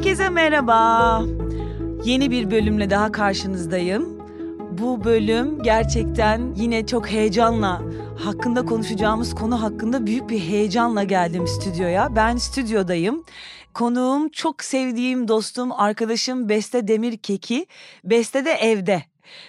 [0.00, 1.22] Herkese merhaba.
[2.04, 4.18] Yeni bir bölümle daha karşınızdayım.
[4.78, 7.82] Bu bölüm gerçekten yine çok heyecanla
[8.24, 12.16] hakkında konuşacağımız konu hakkında büyük bir heyecanla geldim stüdyoya.
[12.16, 13.24] Ben stüdyodayım.
[13.74, 17.66] Konuğum çok sevdiğim dostum, arkadaşım Beste Demir Keki.
[18.04, 19.02] Beste de evde.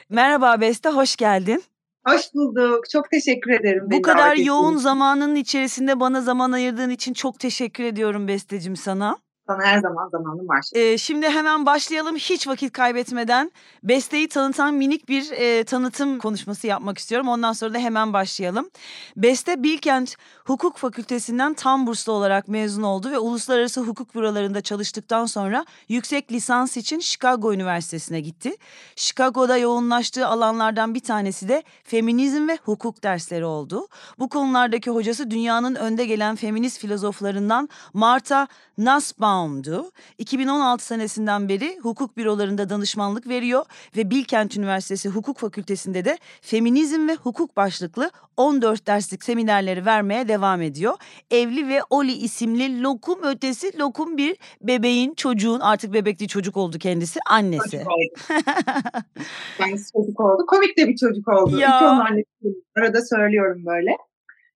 [0.10, 1.63] Merhaba Beste, hoş geldin.
[2.08, 2.90] Hoş bulduk.
[2.90, 3.84] Çok teşekkür ederim.
[3.91, 9.18] Bu kadar yoğun zamanın içerisinde bana zaman ayırdığın için çok teşekkür ediyorum Bestecim sana.
[9.52, 10.66] Sana her zaman zamanım var.
[10.73, 13.52] Ee, şimdi hemen başlayalım hiç vakit kaybetmeden.
[13.84, 17.27] Beste'yi tanıtan minik bir e, tanıtım konuşması yapmak istiyorum.
[17.27, 18.70] Ondan sonra da hemen başlayalım.
[19.18, 20.16] Beste Bilkent
[20.46, 26.77] Hukuk Fakültesinden tam burslu olarak mezun oldu ve uluslararası hukuk bürolarında çalıştıktan sonra yüksek lisans
[26.77, 28.55] için Chicago Üniversitesi'ne gitti.
[28.96, 33.88] Chicago'da yoğunlaştığı alanlardan bir tanesi de feminizm ve hukuk dersleri oldu.
[34.20, 38.48] Bu konulardaki hocası dünyanın önde gelen feminist filozoflarından Martha
[39.42, 39.92] Nussbaum'du.
[40.18, 43.66] 2016 senesinden beri hukuk bürolarında danışmanlık veriyor
[43.98, 50.62] ve Bilkent Üniversitesi Hukuk Fakültesi'nde de feminizm ve hukuk başlıklı 14 derslik seminerleri vermeye devam
[50.62, 50.94] ediyor.
[51.32, 56.78] Evli ve Oli isimli lokum ötesi lokum bir bebeğin çocuğun artık bebek değil çocuk oldu
[56.80, 57.72] kendisi annesi.
[57.72, 58.14] Çocuk oldu.
[59.58, 60.46] kendisi çocuk oldu.
[60.48, 61.60] Komik de bir çocuk oldu.
[61.60, 61.78] Ya.
[61.78, 62.24] İki onun
[62.78, 63.92] arada söylüyorum böyle.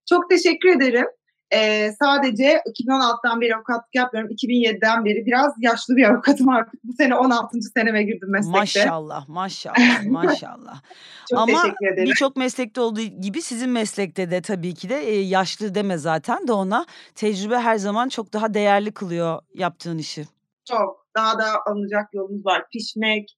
[0.08, 1.06] Çok teşekkür ederim.
[1.54, 4.30] Ee, sadece 2016'dan beri avukatlık yapıyorum.
[4.30, 6.84] 2007'den beri biraz yaşlı bir avukatım artık.
[6.84, 7.58] Bu sene 16.
[7.74, 8.58] seneme girdim meslekte.
[8.58, 10.82] Maşallah, maşallah, maşallah.
[11.30, 12.04] Çok Ama teşekkür ederim.
[12.04, 16.52] birçok meslekte olduğu gibi sizin meslekte de tabii ki de e, yaşlı deme zaten de
[16.52, 20.24] ona tecrübe her zaman çok daha değerli kılıyor yaptığın işi.
[20.68, 21.06] Çok.
[21.16, 22.64] Daha da alınacak yolumuz var.
[22.72, 23.36] Pişmek,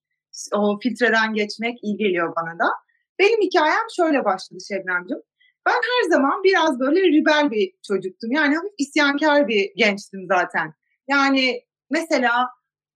[0.54, 2.72] o filtreden geçmek iyi geliyor bana da.
[3.18, 5.22] Benim hikayem şöyle başladı Şebnemciğim.
[5.68, 8.30] Ben her zaman biraz böyle rebel bir çocuktum.
[8.32, 10.74] Yani hafif isyankar bir gençtim zaten.
[11.08, 12.32] Yani mesela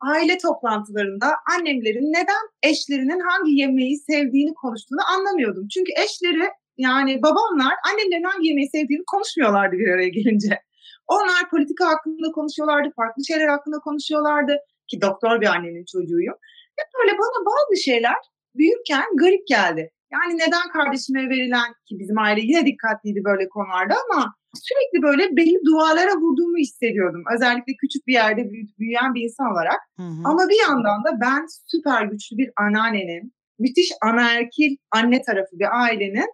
[0.01, 5.69] aile toplantılarında annemlerin neden eşlerinin hangi yemeği sevdiğini konuştuğunu anlamıyordum.
[5.75, 10.63] Çünkü eşleri yani babamlar annemlerin hangi yemeği sevdiğini konuşmuyorlardı bir araya gelince.
[11.07, 14.57] Onlar politika hakkında konuşuyorlardı, farklı şeyler hakkında konuşuyorlardı
[14.89, 16.37] ki doktor bir annenin çocuğuyum.
[16.79, 18.21] Hep böyle bana bazı şeyler
[18.55, 19.91] büyürken garip geldi.
[20.13, 25.59] Yani neden kardeşime verilen ki bizim aile yine dikkatliydi böyle konularda ama sürekli böyle belli
[25.67, 27.23] dualara vurduğumu hissediyordum.
[27.35, 29.81] Özellikle küçük bir yerde büyüyen bir insan olarak.
[29.97, 30.23] Hı hı.
[30.25, 36.31] Ama bir yandan da ben süper güçlü bir anneannenin, müthiş anaerkil anne tarafı bir ailenin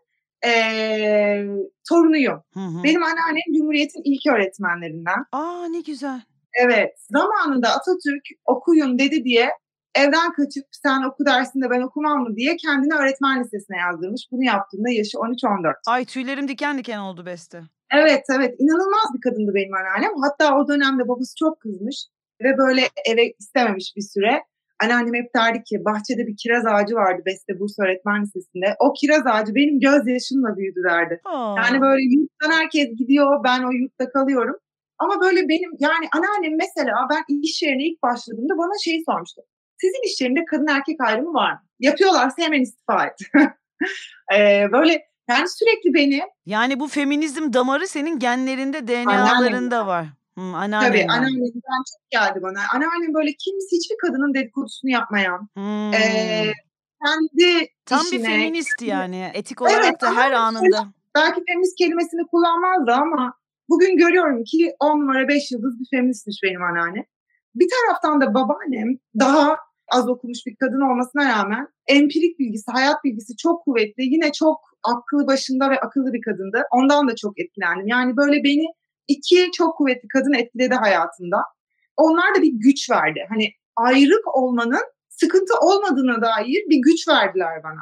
[0.46, 1.46] ee,
[1.88, 2.42] torunuyum.
[2.54, 2.84] Hı hı.
[2.84, 5.24] Benim anneannem Cumhuriyet'in ilk öğretmenlerinden.
[5.32, 6.20] Aa ne güzel.
[6.54, 6.90] Evet.
[7.10, 9.50] Zamanında Atatürk okuyun dedi diye
[10.02, 14.22] evden kaçıp sen oku dersinde ben okumam mı diye kendini öğretmen lisesine yazdırmış.
[14.32, 15.74] Bunu yaptığında yaşı 13-14.
[15.86, 17.62] Ay tüylerim diken diken oldu Beste.
[17.92, 20.12] Evet evet inanılmaz bir kadındı benim anneannem.
[20.24, 21.96] Hatta o dönemde babası çok kızmış
[22.42, 24.42] ve böyle eve istememiş bir süre.
[24.82, 28.76] Anneannem hep derdi ki bahçede bir kiraz ağacı vardı Beste Bursa Öğretmen Lisesi'nde.
[28.78, 31.20] O kiraz ağacı benim gözyaşımla büyüdü derdi.
[31.24, 31.54] Aa.
[31.56, 34.56] Yani böyle yurttan herkes gidiyor ben o yurtta kalıyorum.
[34.98, 39.42] Ama böyle benim yani anneannem mesela ben iş yerine ilk başladığımda bana şeyi sormuştu.
[39.80, 41.60] Sizin iş yerinde kadın erkek ayrımı var mı?
[41.80, 43.18] Yapıyorlarsa hemen istifa et.
[44.36, 46.22] ee, böyle yani sürekli beni...
[46.46, 50.06] Yani bu feminizm damarı senin genlerinde, DNA'larında var.
[50.34, 52.60] Hmm, Tabii anneannemden çok geldi bana.
[52.74, 55.94] Anneannem böyle kimse hiçbir kadının dedikodusunu yapmayan, hmm.
[55.94, 56.52] e,
[57.04, 59.30] kendi Tam işine, bir feminist yani.
[59.34, 60.88] Etik olarak evet, da her anında.
[61.14, 63.34] Belki feminist kelimesini kullanmazdı ama
[63.68, 67.04] bugün görüyorum ki 10 numara 5 yıldız bir feministmiş benim anneannem.
[67.54, 69.56] Bir taraftan da babaannem daha
[69.90, 74.04] az okumuş bir kadın olmasına rağmen empirik bilgisi, hayat bilgisi çok kuvvetli.
[74.04, 76.62] Yine çok aklı başında ve akıllı bir kadındı.
[76.70, 77.86] Ondan da çok etkilendim.
[77.86, 78.66] Yani böyle beni
[79.08, 81.42] iki çok kuvvetli kadın etkiledi hayatımda.
[81.96, 83.26] Onlar da bir güç verdi.
[83.28, 87.80] Hani ayrık olmanın sıkıntı olmadığına dair bir güç verdiler bana.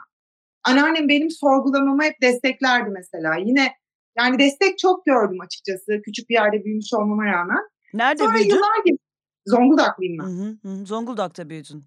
[0.65, 3.37] Anneannem benim sorgulamamı hep desteklerdi mesela.
[3.37, 3.73] Yine
[4.19, 7.69] yani destek çok gördüm açıkçası küçük bir yerde büyümüş olmama rağmen.
[7.95, 8.55] Nerede Sonra büyüdün?
[8.55, 9.05] Yıllar geçti.
[9.47, 10.25] Zonguldaklıyım ben.
[10.25, 11.85] Hı hı, Zonguldak'ta büyüdün.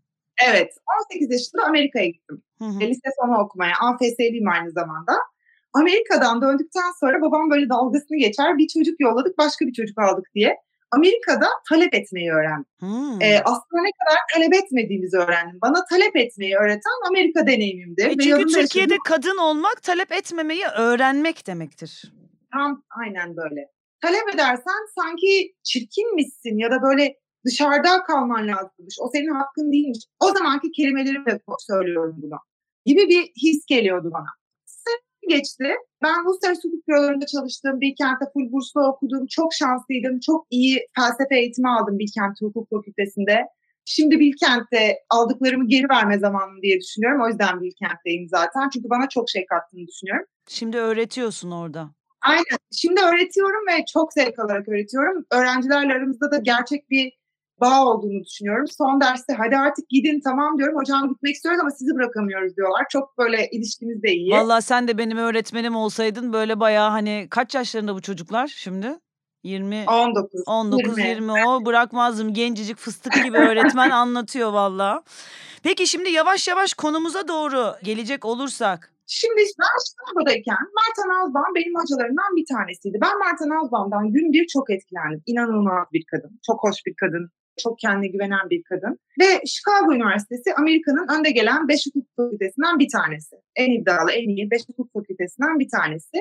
[0.47, 0.73] Evet.
[1.11, 2.43] 18 yaşında Amerika'ya gittim.
[2.59, 2.79] Hı hı.
[2.79, 3.73] Lise sonu okumaya.
[3.81, 5.13] AFS'liyim aynı zamanda.
[5.73, 8.57] Amerika'dan döndükten sonra babam böyle dalgasını geçer.
[8.57, 10.55] Bir çocuk yolladık başka bir çocuk aldık diye.
[10.91, 12.65] Amerika'da talep etmeyi öğrendim.
[12.79, 13.21] Hmm.
[13.21, 15.59] Ee, aslında ne kadar talep etmediğimizi öğrendim.
[15.61, 18.01] Bana talep etmeyi öğreten Amerika deneyimimdi.
[18.01, 18.97] E çünkü Türkiye'de yaşadım.
[19.05, 22.13] kadın olmak talep etmemeyi öğrenmek demektir.
[22.53, 23.67] Tam aynen böyle.
[24.01, 27.15] Talep edersen sanki çirkinmişsin ya da böyle
[27.45, 28.97] dışarıda kalman lazımmış.
[29.01, 29.99] O senin hakkın değilmiş.
[30.19, 32.39] O zamanki kelimelerimle söylüyorum bunu.
[32.85, 34.27] Gibi bir his geliyordu bana.
[35.29, 35.65] geçti.
[36.03, 37.81] Ben uluslararası hukuk bürolarında çalıştım.
[37.81, 39.25] Bilkent'te full burslu okudum.
[39.29, 40.19] Çok şanslıydım.
[40.19, 43.45] Çok iyi felsefe eğitimi aldım Bilkent Hukuk Fakültesi'nde.
[43.85, 47.21] Şimdi Bilkent'te aldıklarımı geri verme zamanı diye düşünüyorum.
[47.21, 48.69] O yüzden Bilkent'teyim zaten.
[48.73, 50.25] Çünkü bana çok şey kattığını düşünüyorum.
[50.47, 51.89] Şimdi öğretiyorsun orada.
[52.21, 52.59] Aynen.
[52.71, 55.25] Şimdi öğretiyorum ve çok zevk alarak öğretiyorum.
[55.31, 57.18] Öğrencilerle aramızda da gerçek bir
[57.61, 58.65] bağ olduğunu düşünüyorum.
[58.67, 60.75] Son derste hadi artık gidin tamam diyorum.
[60.75, 62.85] Hocam gitmek istiyoruz ama sizi bırakamıyoruz diyorlar.
[62.89, 64.31] Çok böyle ilişkimiz de iyi.
[64.31, 68.99] Valla sen de benim öğretmenim olsaydın böyle bayağı hani kaç yaşlarında bu çocuklar şimdi?
[69.43, 70.43] 20 19.
[70.47, 75.03] 19 20, 20 o bırakmazdım gencecik fıstık gibi öğretmen anlatıyor valla.
[75.63, 78.93] Peki şimdi yavaş yavaş konumuza doğru gelecek olursak.
[79.07, 82.97] Şimdi ben Chicago'dayken Marta Nazban benim hocalarımdan bir tanesiydi.
[83.01, 85.23] Ben Marta Nazban'dan gün bir çok etkilendim.
[85.25, 86.39] İnanılmaz bir kadın.
[86.47, 87.29] Çok hoş bir kadın.
[87.63, 88.99] Çok kendine güvenen bir kadın.
[89.19, 93.35] Ve Chicago Üniversitesi Amerika'nın önde gelen 5 hukuk fakültesinden bir tanesi.
[93.55, 96.17] En iddialı, en iyi 5 hukuk fakültesinden bir tanesi.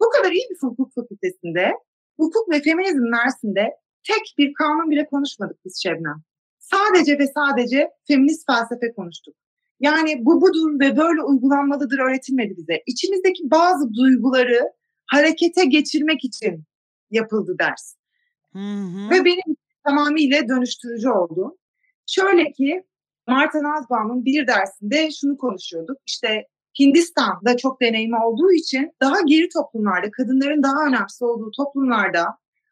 [0.00, 1.72] Bu kadar iyi bir hukuk fakültesinde,
[2.16, 3.62] hukuk ve feminizm dersinde
[4.06, 6.22] tek bir kanun bile konuşmadık biz Şebnem.
[6.58, 9.34] Sadece ve sadece feminist felsefe konuştuk.
[9.80, 12.82] Yani bu budur ve böyle uygulanmalıdır öğretilmedi bize.
[12.86, 14.72] İçimizdeki bazı duyguları
[15.06, 16.64] harekete geçirmek için
[17.10, 17.94] yapıldı ders.
[18.52, 19.10] Hı hı.
[19.10, 19.56] Ve benim
[19.88, 21.58] tamamıyla dönüştürücü oldu.
[22.06, 22.82] Şöyle ki
[23.28, 25.96] Marta Nazbaum'un bir dersinde şunu konuşuyorduk.
[26.06, 26.46] İşte
[26.80, 32.24] Hindistan'da çok deneyimi olduğu için daha geri toplumlarda, kadınların daha önemsiz olduğu toplumlarda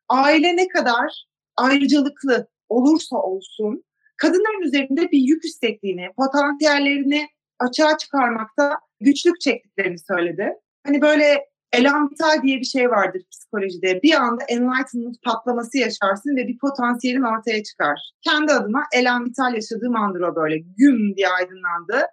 [0.09, 1.27] aile ne kadar
[1.57, 3.85] ayrıcalıklı olursa olsun
[4.17, 7.29] kadınların üzerinde bir yük hissettiğini, potansiyellerini
[7.59, 10.53] açığa çıkarmakta güçlük çektiklerini söyledi.
[10.87, 11.47] Hani böyle
[11.81, 14.02] elan vital diye bir şey vardır psikolojide.
[14.02, 18.12] Bir anda enlightenment patlaması yaşarsın ve bir potansiyelin ortaya çıkar.
[18.23, 22.06] Kendi adıma elan vital yaşadığım andır o böyle güm diye aydınlandı.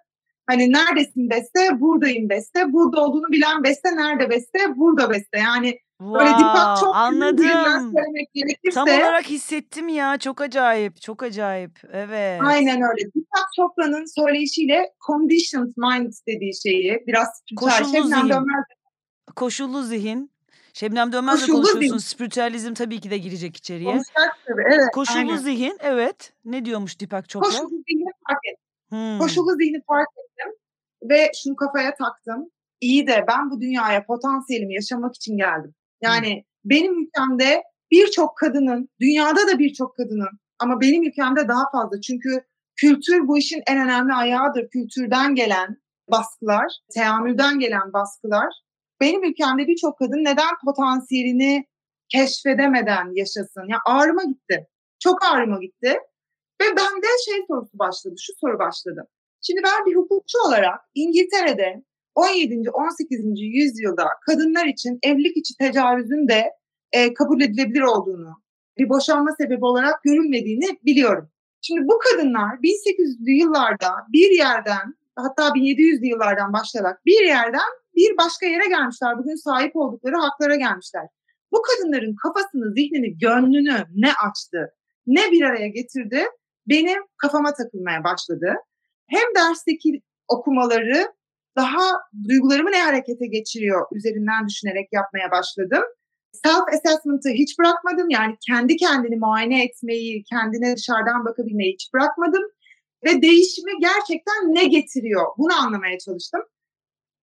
[0.46, 1.80] Hani neredesin beste?
[1.80, 2.72] Buradayım beste.
[2.72, 4.58] Burada olduğunu bilen beste nerede beste?
[4.76, 5.38] Burada beste.
[5.38, 7.46] Yani Wow, böyle Deepak çok anladım.
[7.96, 8.74] söylemek gerekirse.
[8.74, 10.18] Tam olarak hissettim ya.
[10.18, 11.00] Çok acayip.
[11.00, 11.80] Çok acayip.
[11.92, 12.40] Evet.
[12.44, 13.02] Aynen öyle.
[13.14, 18.30] Deepak Chopra'nın söyleyişiyle conditioned mind dediği şeyi biraz Koşullu zihin.
[19.36, 20.30] Koşullu zihin.
[20.72, 21.88] Şebnem Dönmez'le Koşullu konuşuyorsun.
[21.88, 21.98] zihin.
[21.98, 23.92] Spiritüalizm tabii ki de girecek içeriye.
[23.92, 24.62] konuşacak tabii.
[24.66, 24.90] Evet.
[24.92, 25.36] Koşullu aynen.
[25.36, 25.78] zihin.
[25.80, 26.32] Evet.
[26.44, 27.48] Ne diyormuş Deepak Chopra?
[27.48, 28.64] Koşullu zihni fark ettim.
[28.88, 29.18] Hmm.
[29.18, 30.52] Koşullu zihni fark ettim.
[31.10, 32.50] Ve şunu kafaya taktım.
[32.80, 35.74] İyi de ben bu dünyaya potansiyelimi yaşamak için geldim.
[36.02, 42.00] Yani benim ülkemde birçok kadının, dünyada da birçok kadının ama benim ülkemde daha fazla.
[42.00, 42.44] Çünkü
[42.76, 44.68] kültür bu işin en önemli ayağıdır.
[44.68, 45.76] Kültürden gelen
[46.10, 48.54] baskılar, teamülden gelen baskılar.
[49.04, 51.64] Benim ülkemde birçok kadın neden potansiyelini
[52.08, 53.68] keşfedemeden yaşasın?
[53.68, 54.68] Ya ağrıma gitti.
[54.98, 55.92] Çok ağrıma gitti.
[56.62, 59.08] Ve bende şey sorusu başladı, şu soru başladı.
[59.42, 61.82] Şimdi ben bir hukukçu olarak İngiltere'de
[62.14, 62.70] 17.
[62.70, 63.20] 18.
[63.36, 66.50] yüzyılda kadınlar için evlilik içi tecavüzün de
[66.92, 68.42] e, kabul edilebilir olduğunu,
[68.78, 71.30] bir boşanma sebebi olarak görülmediğini biliyorum.
[71.60, 78.46] Şimdi bu kadınlar 1800'lü yıllarda bir yerden hatta 1700'lü yıllardan başlayarak bir yerden bir başka
[78.46, 79.18] yere gelmişler.
[79.18, 81.06] Bugün sahip oldukları haklara gelmişler.
[81.52, 84.74] Bu kadınların kafasını, zihnini, gönlünü ne açtı,
[85.06, 86.24] ne bir araya getirdi
[86.66, 88.54] benim kafama takılmaya başladı.
[89.06, 91.12] Hem dersteki okumaları
[91.56, 95.82] daha duygularımı ne harekete geçiriyor üzerinden düşünerek yapmaya başladım.
[96.32, 98.10] Self-assessment'ı hiç bırakmadım.
[98.10, 102.42] Yani kendi kendini muayene etmeyi, kendine dışarıdan bakabilmeyi hiç bırakmadım.
[103.04, 105.26] Ve değişimi gerçekten ne getiriyor?
[105.38, 106.40] Bunu anlamaya çalıştım.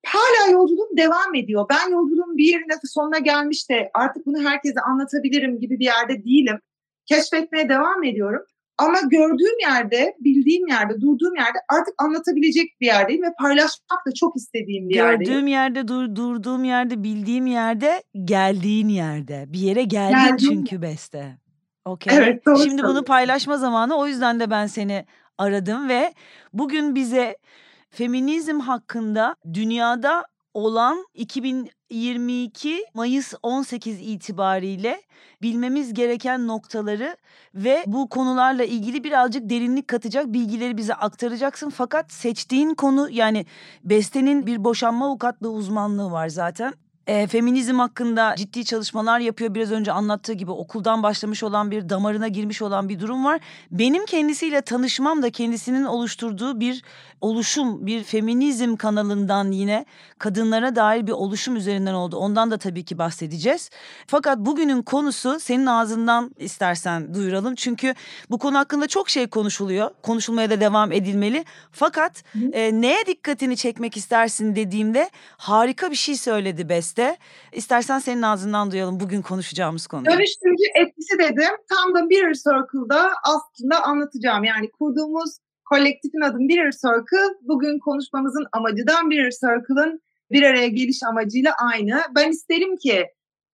[0.05, 1.65] Hala yolculuğum devam ediyor.
[1.69, 6.59] Ben yolculuğun bir yerine sonuna gelmiş de artık bunu herkese anlatabilirim gibi bir yerde değilim.
[7.05, 8.45] Keşfetmeye devam ediyorum.
[8.77, 14.35] Ama gördüğüm yerde, bildiğim yerde, durduğum yerde artık anlatabilecek bir yerdeyim ve paylaşmak da çok
[14.35, 15.19] istediğim bir yerdeyim.
[15.19, 19.45] Gördüğüm yerde, dur, durduğum yerde, bildiğim yerde, geldiğin yerde.
[19.47, 21.37] Bir yere geldin Geldiğim çünkü Beste.
[21.85, 22.17] Okey.
[22.17, 23.97] Evet, doğru Şimdi bunu paylaşma zamanı.
[23.97, 25.05] O yüzden de ben seni
[25.41, 26.13] aradım ve
[26.53, 27.37] bugün bize
[27.89, 35.01] feminizm hakkında dünyada olan 2022 Mayıs 18 itibariyle
[35.41, 37.17] bilmemiz gereken noktaları
[37.55, 41.69] ve bu konularla ilgili birazcık derinlik katacak bilgileri bize aktaracaksın.
[41.69, 43.45] Fakat seçtiğin konu yani
[43.83, 46.73] Beste'nin bir boşanma avukatlığı uzmanlığı var zaten.
[47.07, 49.55] E, feminizm hakkında ciddi çalışmalar yapıyor.
[49.55, 53.39] Biraz önce anlattığı gibi okuldan başlamış olan bir damarına girmiş olan bir durum var.
[53.71, 56.83] Benim kendisiyle tanışmam da kendisinin oluşturduğu bir
[57.21, 59.85] oluşum, bir feminizm kanalından yine
[60.19, 62.17] kadınlara dair bir oluşum üzerinden oldu.
[62.17, 63.69] Ondan da tabii ki bahsedeceğiz.
[64.07, 67.55] Fakat bugünün konusu senin ağzından istersen duyuralım.
[67.55, 67.95] Çünkü
[68.29, 69.91] bu konu hakkında çok şey konuşuluyor.
[70.03, 71.45] Konuşulmaya da devam edilmeli.
[71.71, 72.23] Fakat
[72.53, 77.17] e, neye dikkatini çekmek istersin dediğimde harika bir şey söyledi Beste.
[77.51, 80.05] İstersen senin ağzından duyalım bugün konuşacağımız konu.
[80.05, 81.55] Dönüştürücü etkisi dedim.
[81.69, 84.43] Tam da Mirror Circle'da aslında anlatacağım.
[84.43, 85.37] Yani kurduğumuz
[85.71, 87.37] kolektifin adı Mirror Circle.
[87.41, 90.01] Bugün konuşmamızın amacı da Mirror Circle'ın
[90.31, 92.01] bir araya geliş amacıyla aynı.
[92.15, 93.05] Ben isterim ki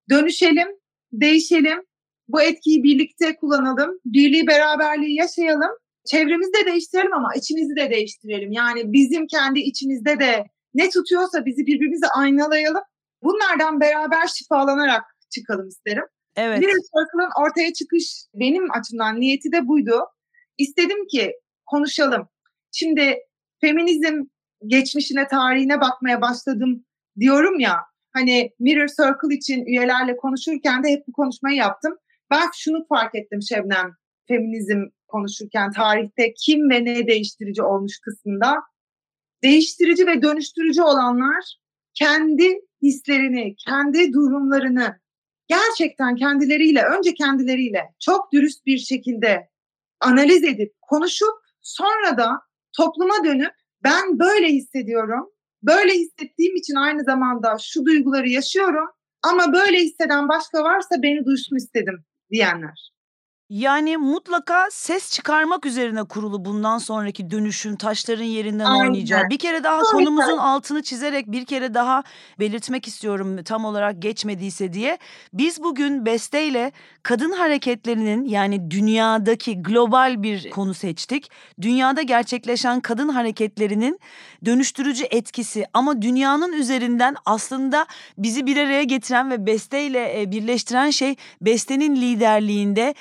[0.09, 0.67] dönüşelim,
[1.11, 1.79] değişelim,
[2.27, 5.71] bu etkiyi birlikte kullanalım, birliği beraberliği yaşayalım.
[6.05, 8.51] Çevremizi de değiştirelim ama içimizi de değiştirelim.
[8.51, 12.83] Yani bizim kendi içimizde de ne tutuyorsa bizi birbirimize aynalayalım.
[13.23, 16.05] Bunlardan beraber şifalanarak çıkalım isterim.
[16.35, 16.59] Evet.
[16.59, 20.05] Mirror Circle'ın ortaya çıkış benim açımdan niyeti de buydu.
[20.57, 21.33] İstedim ki
[21.67, 22.29] konuşalım.
[22.71, 23.17] Şimdi
[23.61, 24.23] feminizm
[24.67, 26.85] geçmişine, tarihine bakmaya başladım
[27.19, 27.77] diyorum ya.
[28.13, 31.97] Hani Mirror Circle için üyelerle konuşurken de hep bu konuşmayı yaptım.
[32.31, 33.91] Ben şunu fark ettim Şebnem
[34.27, 38.55] feminizm konuşurken tarihte kim ve ne değiştirici olmuş kısmında.
[39.43, 41.57] Değiştirici ve dönüştürücü olanlar
[41.93, 44.99] kendi hislerini, kendi durumlarını
[45.47, 49.49] gerçekten kendileriyle, önce kendileriyle çok dürüst bir şekilde
[49.99, 52.41] analiz edip, konuşup sonra da
[52.77, 55.29] topluma dönüp ben böyle hissediyorum,
[55.63, 58.85] böyle hissettiğim için aynı zamanda şu duyguları yaşıyorum
[59.23, 62.96] ama böyle hisseden başka varsa beni duysun istedim diyenler.
[63.49, 68.85] Yani mutlaka ses çıkarmak üzerine kurulu bundan sonraki dönüşüm taşların yerinden Aynen.
[68.85, 69.29] oynayacağı.
[69.29, 69.91] Bir kere daha Aynen.
[69.91, 72.03] konumuzun altını çizerek bir kere daha
[72.39, 74.97] belirtmek istiyorum tam olarak geçmediyse diye.
[75.33, 76.71] Biz bugün besteyle
[77.03, 81.31] kadın hareketlerinin yani dünyadaki global bir konu seçtik.
[81.61, 83.99] Dünyada gerçekleşen kadın hareketlerinin
[84.45, 87.85] dönüştürücü etkisi ama dünyanın üzerinden aslında
[88.17, 92.93] bizi bir araya getiren ve besteyle e, birleştiren şey bestenin liderliğinde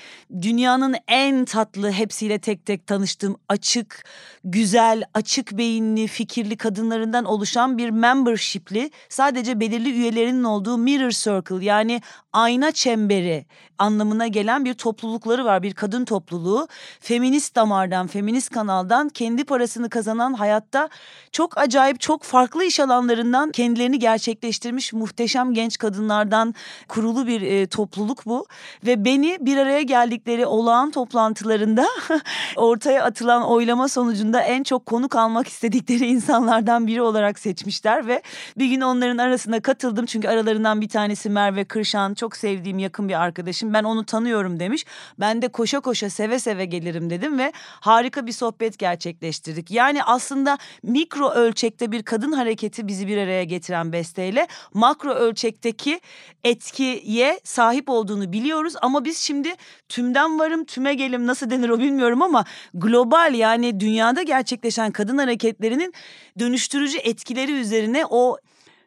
[0.42, 4.04] dünyanın en tatlı hepsiyle tek tek tanıştığım açık,
[4.46, 12.02] güzel, açık beyinli, fikirli kadınlarından oluşan bir membership'li sadece belirli üyelerinin olduğu Mirror Circle yani
[12.32, 13.46] ayna çemberi
[13.78, 15.62] anlamına gelen bir toplulukları var.
[15.62, 16.68] Bir kadın topluluğu.
[17.00, 20.88] Feminist damardan, feminist kanaldan kendi parasını kazanan hayatta
[21.32, 26.54] çok acayip, çok farklı iş alanlarından kendilerini gerçekleştirmiş muhteşem genç kadınlardan
[26.88, 28.46] kurulu bir e, topluluk bu.
[28.86, 31.86] Ve beni bir araya geldikleri olağan toplantılarında
[32.56, 38.22] ortaya atılan oylama sonucunda en çok konuk almak istedikleri insanlardan biri olarak seçmişler ve
[38.58, 40.06] bir gün onların arasına katıldım.
[40.06, 43.74] Çünkü aralarından bir tanesi Merve Kırşan çok sevdiğim yakın bir arkadaşım.
[43.74, 44.84] Ben onu tanıyorum demiş.
[45.20, 49.70] Ben de koşa koşa seve seve gelirim dedim ve harika bir sohbet gerçekleştirdik.
[49.70, 56.00] Yani aslında mikro ölçekte bir kadın hareketi bizi bir araya getiren besteyle makro ölçekteki
[56.44, 59.54] etkiye sahip olduğunu biliyoruz ama biz şimdi
[59.88, 65.92] tümden varım tüme gelim nasıl denir o bilmiyorum ama global yani dünyada gerçekleşen kadın hareketlerinin
[66.38, 68.36] dönüştürücü etkileri üzerine o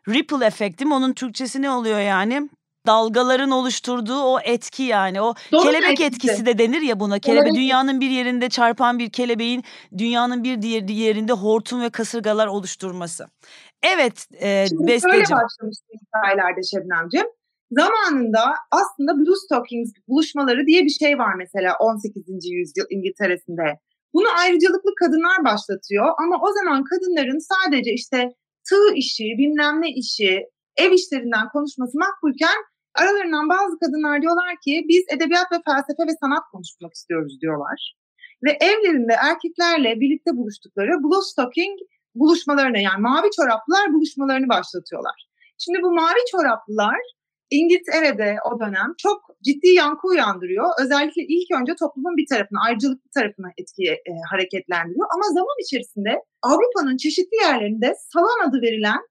[0.10, 0.94] ripple efekt değil mi?
[0.94, 2.50] Onun Türkçesi ne oluyor yani?
[2.88, 6.06] dalgaların oluşturduğu o etki yani o Doğru kelebek etkisi.
[6.06, 7.20] etkisi de denir ya buna.
[7.20, 9.64] Kelebek Kelebek dünyanın bir yerinde çarpan bir kelebeğin
[9.98, 13.28] dünyanın bir diğer yerinde hortum ve kasırgalar oluşturması.
[13.84, 17.28] Evet e, Şimdi böyle başlamıştı hikayelerde Şebnemciğim.
[17.72, 18.42] Zamanında
[18.72, 22.24] aslında Blue Stockings buluşmaları diye bir şey var mesela 18.
[22.28, 23.80] yüzyıl İngiltere'sinde.
[24.14, 28.34] Bunu ayrıcalıklı kadınlar başlatıyor ama o zaman kadınların sadece işte
[28.70, 30.32] tığ işi, bilmem ne işi,
[30.78, 32.60] ev işlerinden konuşması makbulken
[32.96, 37.96] aralarından bazı kadınlar diyorlar ki biz edebiyat ve felsefe ve sanat konuşmak istiyoruz diyorlar.
[38.44, 41.80] Ve evlerinde erkeklerle birlikte buluştukları Blue Stocking
[42.16, 45.28] buluşmalarına yani mavi çoraplılar buluşmalarını başlatıyorlar.
[45.58, 47.00] Şimdi bu mavi çoraplılar
[47.52, 50.66] İngiltere'de o dönem çok ciddi yankı uyandırıyor.
[50.84, 55.08] Özellikle ilk önce toplumun bir tarafına, ayrıcalıklı tarafına etkiye e, hareketlendiriyor.
[55.16, 59.02] Ama zaman içerisinde Avrupa'nın çeşitli yerlerinde salon adı verilen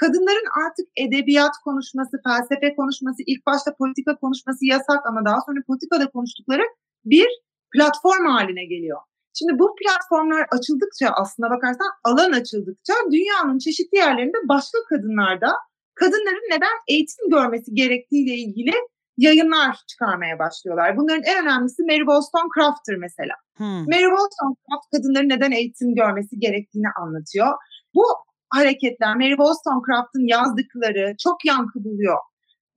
[0.00, 6.06] kadınların artık edebiyat konuşması, felsefe konuşması, ilk başta politika konuşması yasak ama daha sonra politikada
[6.10, 6.64] konuştukları
[7.04, 7.28] bir
[7.74, 9.00] platform haline geliyor.
[9.38, 15.50] Şimdi bu platformlar açıldıkça aslına bakarsan alan açıldıkça dünyanın çeşitli yerlerinde başka kadınlarda
[15.96, 18.72] kadınların neden eğitim görmesi gerektiğiyle ilgili
[19.16, 20.96] yayınlar çıkarmaya başlıyorlar.
[20.96, 23.34] Bunların en önemlisi Mary Wollstonecraft'tır mesela.
[23.56, 23.84] Hmm.
[23.92, 27.52] Mary Wollstonecraft kadınların neden eğitim görmesi gerektiğini anlatıyor.
[27.94, 28.04] Bu
[28.50, 32.18] hareketler, Mary Wollstonecraft'ın yazdıkları çok yankı buluyor.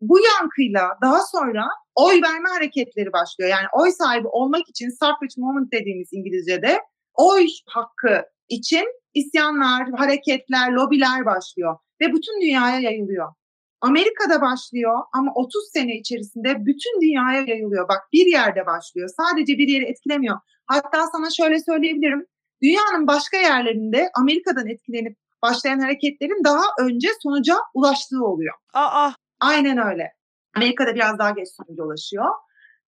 [0.01, 3.49] Bu yankıyla daha sonra oy verme hareketleri başlıyor.
[3.49, 6.79] Yani oy sahibi olmak için suffrage moment dediğimiz İngilizce'de
[7.13, 13.33] oy hakkı için isyanlar, hareketler, lobiler başlıyor ve bütün dünyaya yayılıyor.
[13.81, 17.89] Amerika'da başlıyor ama 30 sene içerisinde bütün dünyaya yayılıyor.
[17.89, 19.09] Bak bir yerde başlıyor.
[19.17, 20.37] Sadece bir yeri etkilemiyor.
[20.65, 22.25] Hatta sana şöyle söyleyebilirim.
[22.61, 28.53] Dünyanın başka yerlerinde Amerika'dan etkilenip başlayan hareketlerin daha önce sonuca ulaştığı oluyor.
[28.73, 29.11] Aa.
[29.39, 30.13] Aynen öyle.
[30.55, 32.25] Amerika'da biraz daha geç sonuca ulaşıyor.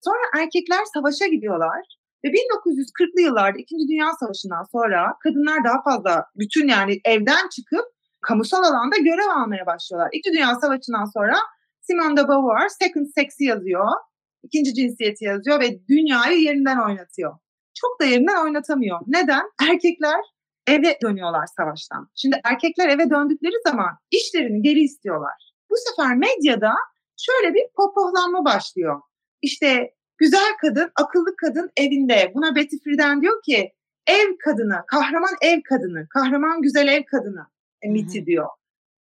[0.01, 1.85] Sonra erkekler savaşa gidiyorlar.
[2.25, 3.75] Ve 1940'lı yıllarda 2.
[3.75, 7.85] Dünya Savaşı'ndan sonra kadınlar daha fazla bütün yani evden çıkıp
[8.21, 10.09] kamusal alanda görev almaya başlıyorlar.
[10.13, 11.35] İkinci Dünya Savaşı'ndan sonra
[11.81, 13.87] Simone de Beauvoir Second Sex'i yazıyor.
[14.43, 17.37] ikinci cinsiyeti yazıyor ve dünyayı yerinden oynatıyor.
[17.73, 18.99] Çok da yerinden oynatamıyor.
[19.07, 19.51] Neden?
[19.69, 20.19] Erkekler
[20.67, 22.09] eve dönüyorlar savaştan.
[22.15, 25.53] Şimdi erkekler eve döndükleri zaman işlerini geri istiyorlar.
[25.69, 26.73] Bu sefer medyada
[27.17, 29.01] şöyle bir pohpohlanma başlıyor.
[29.41, 32.31] İşte güzel kadın, akıllı kadın evinde.
[32.35, 33.71] Buna Betty Friedan diyor ki
[34.07, 37.45] ev kadını, kahraman ev kadını, kahraman güzel ev kadını
[37.85, 38.47] miti diyor.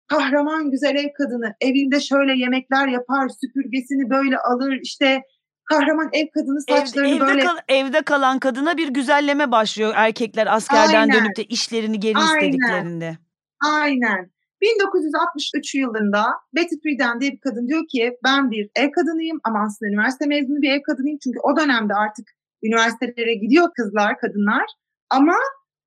[0.08, 5.22] Kahraman güzel ev kadını evinde şöyle yemekler yapar, süpürgesini böyle alır, işte
[5.66, 7.44] kahraman ev kadını saçlarını evde, evde böyle...
[7.44, 11.16] Kal, evde kalan kadına bir güzelleme başlıyor erkekler askerden Aynen.
[11.16, 12.36] dönüp de işlerini geri Aynen.
[12.36, 13.18] istediklerinde.
[13.66, 14.36] Aynen.
[14.62, 19.90] 1963 yılında Betty Friedan diye bir kadın diyor ki ben bir ev kadınıyım ama aslında
[19.90, 21.18] üniversite mezunu bir ev kadınıyım.
[21.24, 22.28] Çünkü o dönemde artık
[22.64, 24.66] üniversitelere gidiyor kızlar, kadınlar.
[25.10, 25.36] Ama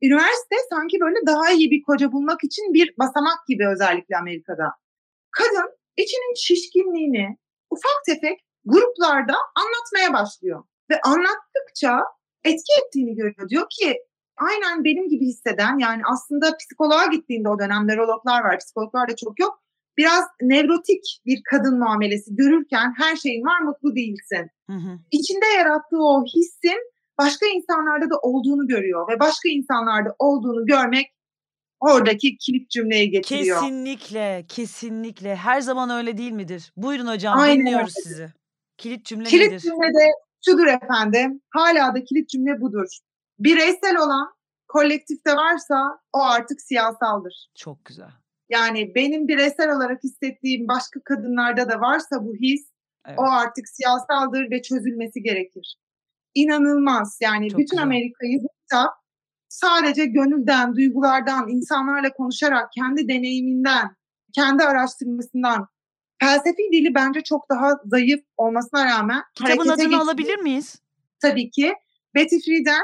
[0.03, 4.69] üniversite sanki böyle daha iyi bir koca bulmak için bir basamak gibi özellikle Amerika'da.
[5.31, 7.37] Kadın içinin şişkinliğini
[7.71, 10.65] ufak tefek gruplarda anlatmaya başlıyor.
[10.91, 12.01] Ve anlattıkça
[12.45, 13.49] etki ettiğini görüyor.
[13.49, 13.97] Diyor ki
[14.37, 19.41] aynen benim gibi hisseden yani aslında psikoloğa gittiğinde o dönem nörologlar var, psikologlar da çok
[19.41, 19.63] yok.
[19.97, 24.51] Biraz nevrotik bir kadın muamelesi görürken her şeyin var mutlu değilsin.
[24.71, 24.99] Hı hı.
[25.11, 26.79] İçinde yarattığı o hissin
[27.19, 31.07] başka insanlarda da olduğunu görüyor ve başka insanlarda olduğunu görmek
[31.81, 33.61] oradaki kilit cümleyi getiriyor.
[33.61, 35.37] Kesinlikle, kesinlikle.
[35.37, 36.73] Her zaman öyle değil midir?
[36.77, 38.09] Buyurun hocam, Aynen dinliyoruz öyle.
[38.09, 38.33] sizi.
[38.77, 39.61] Kilit cümle Kilit nedir?
[39.61, 40.05] cümle de
[40.45, 41.41] şudur efendim.
[41.51, 42.99] Hala da kilit cümle budur.
[43.39, 44.35] Bireysel olan
[44.69, 47.51] kolektifte varsa o artık siyasaldır.
[47.55, 48.11] Çok güzel.
[48.51, 52.69] Yani benim bireysel olarak hissettiğim başka kadınlarda da varsa bu his
[53.07, 53.19] Evet.
[53.19, 55.77] o artık siyasaldır ve çözülmesi gerekir.
[56.35, 57.19] İnanılmaz.
[57.23, 57.83] Yani Çok bütün güzel.
[57.83, 58.91] Amerika'yı bu kitap
[59.49, 63.97] sadece gönülden, duygulardan, insanlarla konuşarak, kendi deneyiminden,
[64.35, 65.69] kendi araştırmasından
[66.21, 69.97] felsefi dili bence çok daha zayıf olmasına rağmen Kitabın adını geçti.
[69.97, 70.83] alabilir miyiz?
[71.21, 71.75] Tabii ki
[72.15, 72.83] Betty Friedan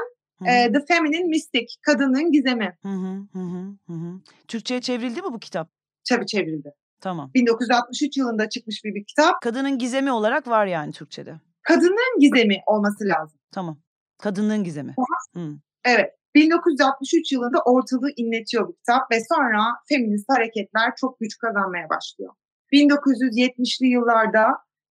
[0.48, 4.20] e, The Feminine Mystic, Kadının Gizemi Hı hı, hı hı, hı hı.
[4.48, 5.70] Türkçe'ye çevrildi mi bu kitap?
[6.08, 6.72] tabii çevrildi.
[7.00, 7.30] Tamam.
[7.34, 9.42] 1963 yılında çıkmış bir, bir kitap.
[9.42, 11.34] Kadının gizemi olarak var yani Türkçe'de.
[11.64, 13.38] Kadının gizemi olması lazım.
[13.52, 13.78] Tamam.
[14.18, 14.94] Kadının gizemi.
[15.34, 15.40] Hı.
[15.84, 16.10] Evet.
[16.34, 22.34] 1963 yılında ortalığı inletiyor bu kitap ve sonra feminist hareketler çok güç kazanmaya başlıyor.
[22.72, 24.46] 1970'li yıllarda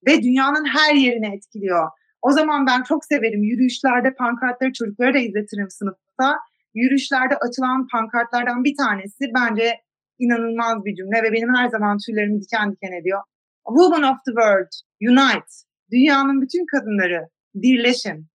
[0.08, 1.90] ve dünyanın her yerine etkiliyor.
[2.22, 6.38] O zaman ben çok severim yürüyüşlerde pankartları çocuklara da izletirim sınıfta.
[6.74, 9.82] Yürüyüşlerde açılan pankartlardan bir tanesi bence
[10.20, 13.22] inanılmaz bir cümle ve benim her zaman tüylerimi diken diken ediyor.
[13.68, 14.72] Women of the world,
[15.10, 15.54] unite.
[15.93, 18.27] Dünyanın bütün kadınları birleşin.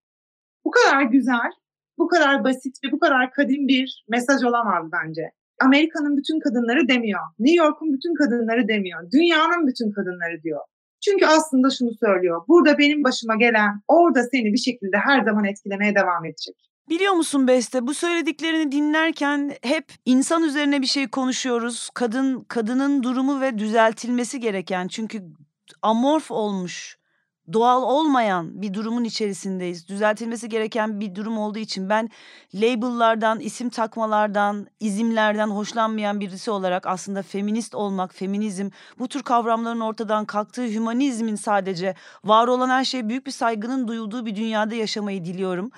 [0.65, 1.51] Bu kadar güzel
[1.97, 5.21] bu kadar basit ve bu kadar kadim bir mesaj olamaz bence.
[5.61, 7.21] Amerika'nın bütün kadınları demiyor.
[7.39, 9.11] New York'un bütün kadınları demiyor.
[9.11, 10.59] Dünyanın bütün kadınları diyor.
[11.05, 12.41] Çünkü aslında şunu söylüyor.
[12.47, 16.55] Burada benim başıma gelen orada seni bir şekilde her zaman etkilemeye devam edecek.
[16.89, 21.89] Biliyor musun Beste bu söylediklerini dinlerken hep insan üzerine bir şey konuşuyoruz.
[21.93, 25.23] Kadın kadının durumu ve düzeltilmesi gereken çünkü
[25.81, 26.98] amorf olmuş
[27.53, 29.87] doğal olmayan bir durumun içerisindeyiz.
[29.87, 32.09] Düzeltilmesi gereken bir durum olduğu için ben
[32.53, 40.25] label'lardan, isim takmalardan, izimlerden hoşlanmayan birisi olarak aslında feminist olmak, feminizm, bu tür kavramların ortadan
[40.25, 45.71] kalktığı hümanizmin sadece var olan her şeye büyük bir saygının duyulduğu bir dünyada yaşamayı diliyorum.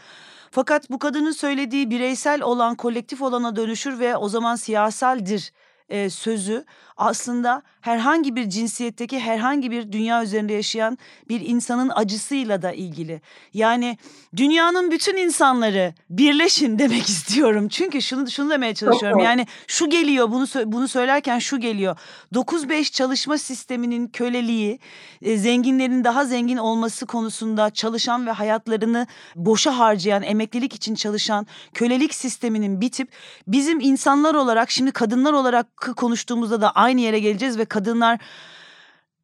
[0.52, 5.52] Fakat bu kadının söylediği bireysel olan kolektif olana dönüşür ve o zaman siyasaldir
[5.92, 6.66] e, sözü
[6.98, 10.98] aslında herhangi bir cinsiyetteki herhangi bir dünya üzerinde yaşayan
[11.30, 13.22] bir insanın acısıyla da ilgili.
[13.54, 13.98] Yani
[14.36, 17.68] dünyanın bütün insanları birleşin demek istiyorum.
[17.68, 19.20] Çünkü şunu şunu demeye çalışıyorum.
[19.20, 21.98] Yani şu geliyor bunu bunu söylerken şu geliyor.
[22.34, 24.80] 9-5 çalışma sisteminin köleliği,
[25.22, 32.14] e, zenginlerin daha zengin olması konusunda çalışan ve hayatlarını boşa harcayan, emeklilik için çalışan kölelik
[32.14, 33.12] sisteminin bitip
[33.48, 38.20] bizim insanlar olarak şimdi kadınlar olarak konuştuğumuzda da aynı yere geleceğiz ve kadınlar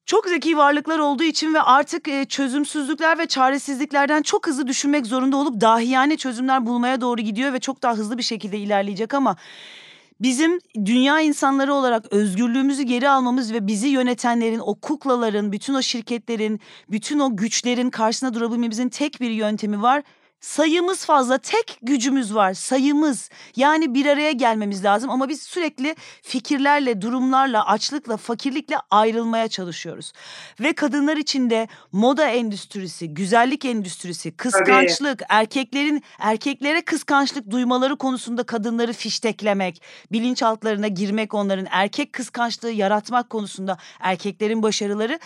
[0.06, 5.38] çok zeki varlıklar olduğu için ve artık e, çözümsüzlükler ve çaresizliklerden çok hızlı düşünmek zorunda
[5.38, 9.36] olup dahiyane çözümler bulmaya doğru gidiyor ve çok daha hızlı bir şekilde ilerleyecek ama
[10.20, 16.60] bizim dünya insanları olarak özgürlüğümüzü geri almamız ve bizi yönetenlerin, o kuklaların, bütün o şirketlerin,
[16.90, 20.04] bütün o güçlerin karşısına durabilmemizin tek bir yöntemi var.
[20.42, 23.30] Sayımız fazla, tek gücümüz var, sayımız.
[23.56, 30.14] Yani bir araya gelmemiz lazım ama biz sürekli fikirlerle, durumlarla, açlıkla, fakirlikle ayrılmaya çalışıyoruz.
[30.60, 38.94] Ve kadınlar için de moda endüstrisi, güzellik endüstrisi, kıskançlık, erkeklerin erkeklere kıskançlık duymaları konusunda kadınları
[38.94, 45.20] fişteklemek, bilinçaltlarına girmek onların erkek kıskançlığı yaratmak konusunda erkeklerin başarıları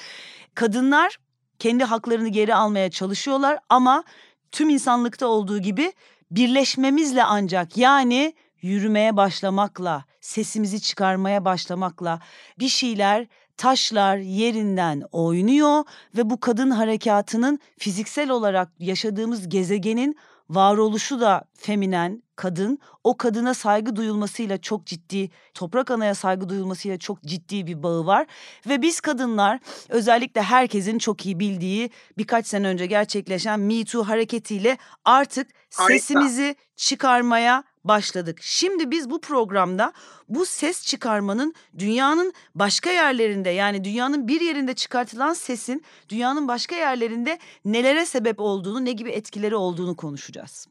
[0.56, 1.18] kadınlar
[1.60, 4.04] kendi haklarını geri almaya çalışıyorlar ama
[4.52, 5.94] tüm insanlıkta olduğu gibi
[6.32, 12.20] birleşmemizle ancak yani yürümeye başlamakla, sesimizi çıkarmaya başlamakla
[12.60, 15.84] bir şeyler taşlar yerinden oynuyor
[16.18, 20.18] ve bu kadın harekatının fiziksel olarak yaşadığımız gezegenin
[20.56, 22.80] varoluşu da feminen, kadın.
[23.04, 28.28] O kadına saygı duyulmasıyla çok ciddi, toprak anaya saygı duyulmasıyla çok ciddi bir bağı var.
[28.70, 29.60] Ve biz kadınlar
[29.90, 37.64] özellikle herkesin çok iyi bildiği birkaç sene önce gerçekleşen Me Too hareketiyle artık sesimizi çıkarmaya
[37.84, 38.40] başladık.
[38.42, 39.94] Şimdi biz bu programda
[40.30, 47.40] bu ses çıkarmanın dünyanın başka yerlerinde yani dünyanın bir yerinde çıkartılan sesin dünyanın başka yerlerinde
[47.66, 50.68] nelere sebep olduğunu, ne gibi etkileri olduğunu konuşacağız.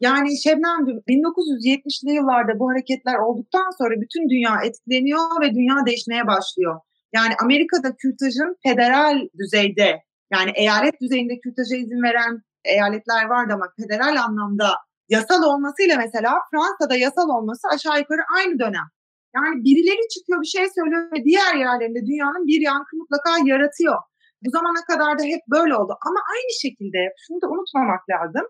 [0.00, 6.80] Yani Şebnemciğim 1970'li yıllarda bu hareketler olduktan sonra bütün dünya etkileniyor ve dünya değişmeye başlıyor.
[7.14, 14.16] Yani Amerika'da kürtajın federal düzeyde yani eyalet düzeyinde kürtaja izin veren eyaletler vardı ama federal
[14.22, 14.68] anlamda
[15.14, 18.88] yasal olmasıyla mesela Fransa'da yasal olması aşağı yukarı aynı dönem.
[19.36, 23.98] Yani birileri çıkıyor bir şey söylüyor ve diğer yerlerinde dünyanın bir yankı mutlaka yaratıyor.
[24.42, 25.92] Bu zamana kadar da hep böyle oldu.
[26.08, 28.46] Ama aynı şekilde şunu da unutmamak lazım.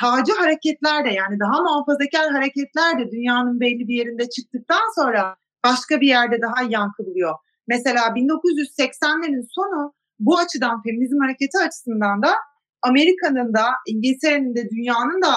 [0.00, 6.00] Sağcı hareketler de yani daha muhafazakar hareketler de dünyanın belli bir yerinde çıktıktan sonra başka
[6.00, 7.34] bir yerde daha yankı buluyor.
[7.68, 12.32] Mesela 1980'lerin sonu bu açıdan feminizm hareketi açısından da
[12.82, 15.34] Amerika'nın da İngiltere'nin de dünyanın da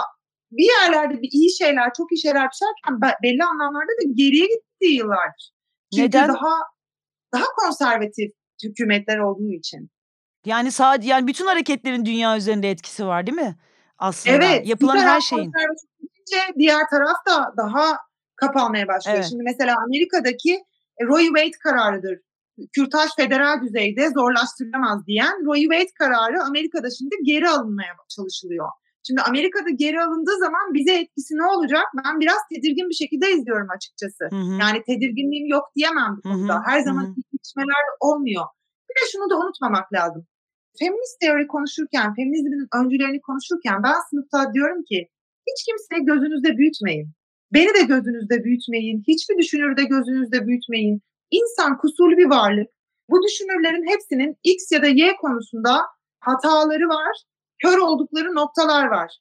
[0.51, 5.51] bir yerlerde bir iyi şeyler, çok iyi şeyler pişerken belli anlamlarda da geriye gittiği yıllardır.
[5.95, 6.29] Çünkü Neden?
[6.29, 6.55] daha
[7.33, 8.31] daha konservatif
[8.63, 9.89] hükümetler olduğu için.
[10.45, 13.55] Yani sadece yani bütün hareketlerin dünya üzerinde etkisi var değil mi?
[13.97, 15.51] Aslında evet, yapılan her şeyin.
[16.57, 17.97] diğer taraf da daha
[18.35, 19.17] kapanmaya başlıyor.
[19.17, 19.27] Evet.
[19.29, 20.53] Şimdi mesela Amerika'daki
[21.01, 22.19] e, Roe Wade kararıdır.
[22.73, 28.67] Kürtaj federal düzeyde zorlaştırılamaz diyen Roe Wade kararı Amerika'da şimdi geri alınmaya çalışılıyor.
[29.07, 31.85] Şimdi Amerika'da geri alındığı zaman bize etkisi ne olacak?
[31.97, 34.23] Ben biraz tedirgin bir şekilde izliyorum açıkçası.
[34.31, 34.53] Hı hı.
[34.63, 36.55] Yani tedirginliğim yok diyemem bu konuda.
[36.55, 36.63] Hı hı.
[36.65, 38.45] Her zaman gelişmeler olmuyor.
[38.89, 40.27] Bir de şunu da unutmamak lazım.
[40.79, 44.99] Feminist teori konuşurken, feminizmin öncülerini konuşurken ben sınıfta diyorum ki
[45.47, 47.07] hiç kimseyi gözünüzde büyütmeyin.
[47.53, 49.03] Beni de gözünüzde büyütmeyin.
[49.07, 51.01] Hiçbir düşünürü de gözünüzde büyütmeyin.
[51.31, 52.67] İnsan kusurlu bir varlık.
[53.09, 55.81] Bu düşünürlerin hepsinin X ya da Y konusunda
[56.19, 57.15] hataları var
[57.61, 59.17] kör oldukları noktalar var.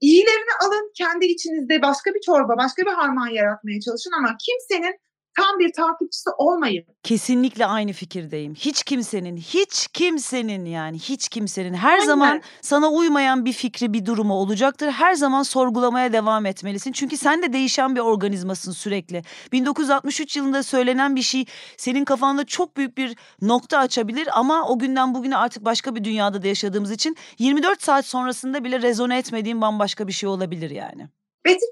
[0.00, 4.94] İyilerini alın kendi içinizde başka bir çorba, başka bir harman yaratmaya çalışın ama kimsenin
[5.38, 6.84] tam bir takipçisi olmayın.
[7.02, 8.54] Kesinlikle aynı fikirdeyim.
[8.54, 12.06] Hiç kimsenin, hiç kimsenin yani hiç kimsenin her Aynen.
[12.06, 14.90] zaman sana uymayan bir fikri, bir durumu olacaktır.
[14.90, 16.92] Her zaman sorgulamaya devam etmelisin.
[16.92, 19.22] Çünkü sen de değişen bir organizmasın sürekli.
[19.52, 21.44] 1963 yılında söylenen bir şey
[21.76, 26.42] senin kafanda çok büyük bir nokta açabilir ama o günden bugüne artık başka bir dünyada
[26.42, 31.08] da yaşadığımız için 24 saat sonrasında bile rezone etmediğin bambaşka bir şey olabilir yani.
[31.44, 31.64] Betty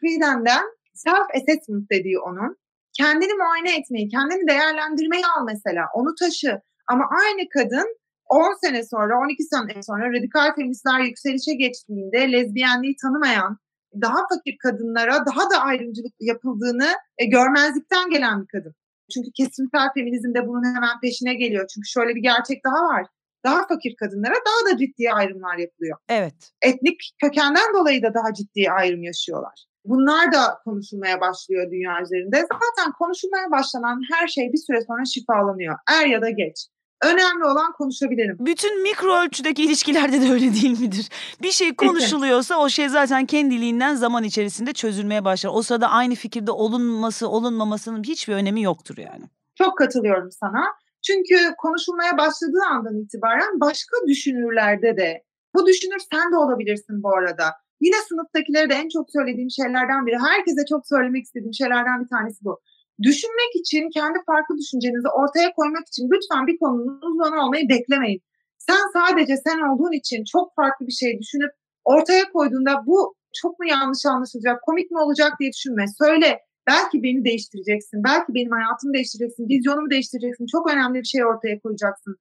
[0.00, 0.62] Friedan'dan
[0.94, 2.56] self-assessment dediği onun
[2.98, 5.84] kendini muayene etmeyi, kendini değerlendirmeyi al mesela.
[5.94, 6.60] Onu taşı.
[6.92, 7.96] Ama aynı kadın
[8.28, 13.58] 10 sene sonra, 12 sene sonra radikal feministler yükselişe geçtiğinde lezbiyenliği tanımayan,
[14.02, 18.74] daha fakir kadınlara daha da ayrımcılık yapıldığını e, görmezlikten gelen bir kadın.
[19.14, 21.66] Çünkü kesimsel feminizm de bunun hemen peşine geliyor.
[21.74, 23.06] Çünkü şöyle bir gerçek daha var.
[23.44, 25.98] Daha fakir kadınlara daha da ciddi ayrımlar yapılıyor.
[26.08, 26.52] Evet.
[26.62, 29.66] Etnik kökenden dolayı da daha ciddi ayrım yaşıyorlar.
[29.88, 32.36] Bunlar da konuşulmaya başlıyor dünya üzerinde.
[32.36, 35.76] Zaten konuşulmaya başlanan her şey bir süre sonra şifalanıyor.
[35.90, 36.66] Er ya da geç.
[37.02, 38.36] Önemli olan konuşabilirim.
[38.40, 41.08] Bütün mikro ölçüdeki ilişkilerde de öyle değil midir?
[41.42, 45.50] Bir şey konuşuluyorsa o şey zaten kendiliğinden zaman içerisinde çözülmeye başlar.
[45.54, 49.24] O sırada aynı fikirde olunması, olunmamasının hiçbir önemi yoktur yani.
[49.54, 50.64] Çok katılıyorum sana.
[51.06, 57.44] Çünkü konuşulmaya başladığı andan itibaren başka düşünürlerde de bu düşünür sen de olabilirsin bu arada
[57.80, 62.44] Yine sınıftakilere de en çok söylediğim şeylerden biri, herkese çok söylemek istediğim şeylerden bir tanesi
[62.44, 62.60] bu.
[63.02, 68.22] düşünmek için, kendi farklı düşüncenizi ortaya koymak için lütfen bir konunun uzmanı olmayı beklemeyin.
[68.58, 71.52] Sen sadece sen olduğun için çok farklı bir şey düşünüp
[71.84, 75.84] ortaya koyduğunda bu çok mu yanlış anlaşılacak, komik mi olacak diye düşünme.
[76.02, 81.60] Söyle, belki beni değiştireceksin, belki benim hayatımı değiştireceksin, vizyonumu değiştireceksin, çok önemli bir şey ortaya
[81.60, 82.16] koyacaksın.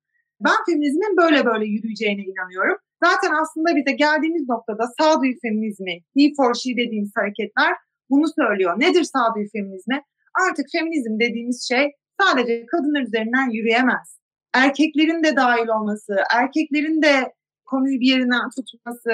[0.46, 2.78] Ben feminizmin böyle böyle yürüyeceğine inanıyorum.
[3.06, 7.74] Zaten aslında bize geldiğimiz noktada sağduyu feminizmi, he for she dediğimiz hareketler
[8.10, 8.80] bunu söylüyor.
[8.80, 10.02] Nedir sağduyu feminizmi?
[10.46, 11.92] Artık feminizm dediğimiz şey
[12.22, 14.20] sadece kadınlar üzerinden yürüyemez.
[14.54, 17.34] Erkeklerin de dahil olması, erkeklerin de
[17.66, 19.14] konuyu bir yerinden tutması,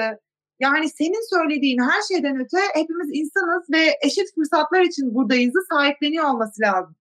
[0.60, 6.62] yani senin söylediğin her şeyden öte hepimiz insanız ve eşit fırsatlar için buradayızı sahipleniyor olması
[6.62, 6.96] lazım.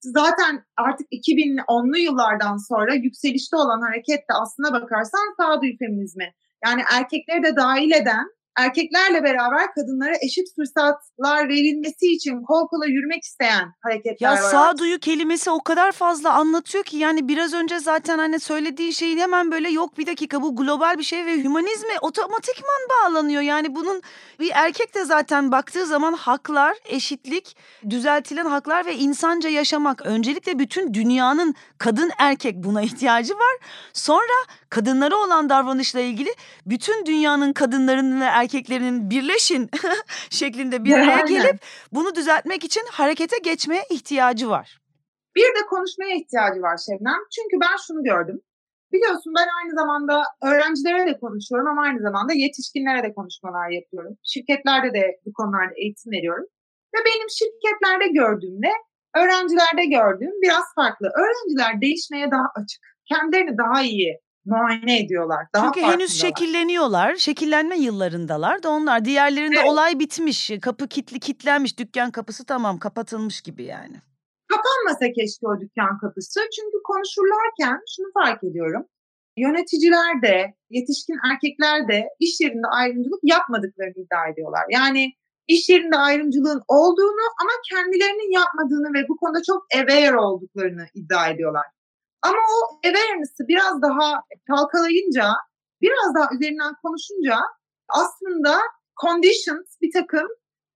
[0.00, 6.32] Zaten artık 2010'lu yıllardan sonra yükselişte olan hareket de aslına bakarsan sağduyu feminizmi.
[6.64, 8.26] Yani erkekleri de dahil eden
[8.56, 14.36] erkeklerle beraber kadınlara eşit fırsatlar verilmesi için kol kola yürümek isteyen hareketler Ya var.
[14.50, 19.50] sağduyu kelimesi o kadar fazla anlatıyor ki yani biraz önce zaten hani söylediğin şeyin hemen
[19.50, 23.42] böyle yok bir dakika bu global bir şey ve hümanizme otomatikman bağlanıyor.
[23.42, 24.02] Yani bunun
[24.40, 27.56] bir erkek de zaten baktığı zaman haklar, eşitlik,
[27.90, 30.06] düzeltilen haklar ve insanca yaşamak.
[30.06, 33.56] Öncelikle bütün dünyanın kadın erkek buna ihtiyacı var.
[33.92, 34.36] Sonra
[34.70, 36.30] kadınlara olan davranışla ilgili
[36.66, 39.70] bütün dünyanın kadınlarının ve erkeklerinin birleşin
[40.30, 41.58] şeklinde bir araya gelip
[41.92, 44.80] bunu düzeltmek için harekete geçmeye ihtiyacı var.
[45.36, 47.20] Bir de konuşmaya ihtiyacı var Şebnem.
[47.34, 48.38] Çünkü ben şunu gördüm.
[48.92, 54.14] Biliyorsun ben aynı zamanda öğrencilere de konuşuyorum ama aynı zamanda yetişkinlere de konuşmalar yapıyorum.
[54.32, 56.46] Şirketlerde de bu konularda eğitim veriyorum.
[56.94, 58.72] Ve benim şirketlerde gördüğümle
[59.20, 61.06] öğrencilerde gördüğüm biraz farklı.
[61.20, 62.82] Öğrenciler değişmeye daha açık.
[63.10, 64.12] Kendilerini daha iyi
[64.46, 65.46] muayene ediyorlar.
[65.54, 67.14] Daha Çünkü henüz şekilleniyorlar.
[67.16, 69.04] Şekillenme yıllarındalar da onlar.
[69.04, 69.68] Diğerlerinde Evet.
[69.68, 70.50] olay bitmiş.
[70.62, 71.78] Kapı kilitli kilitlenmiş.
[71.78, 73.96] Dükkan kapısı tamam kapatılmış gibi yani.
[74.48, 76.40] Kapanmasa keşke o dükkan kapısı.
[76.56, 78.84] Çünkü konuşurlarken şunu fark ediyorum.
[79.36, 84.64] Yöneticiler de, yetişkin erkekler de iş yerinde ayrımcılık yapmadıklarını iddia ediyorlar.
[84.70, 85.12] Yani
[85.48, 91.66] iş yerinde ayrımcılığın olduğunu ama kendilerinin yapmadığını ve bu konuda çok aware olduklarını iddia ediyorlar.
[92.28, 95.24] Ama o awareness'ı biraz daha kalkalayınca,
[95.82, 97.36] biraz daha üzerinden konuşunca
[97.88, 98.60] aslında
[99.02, 100.28] conditions bir takım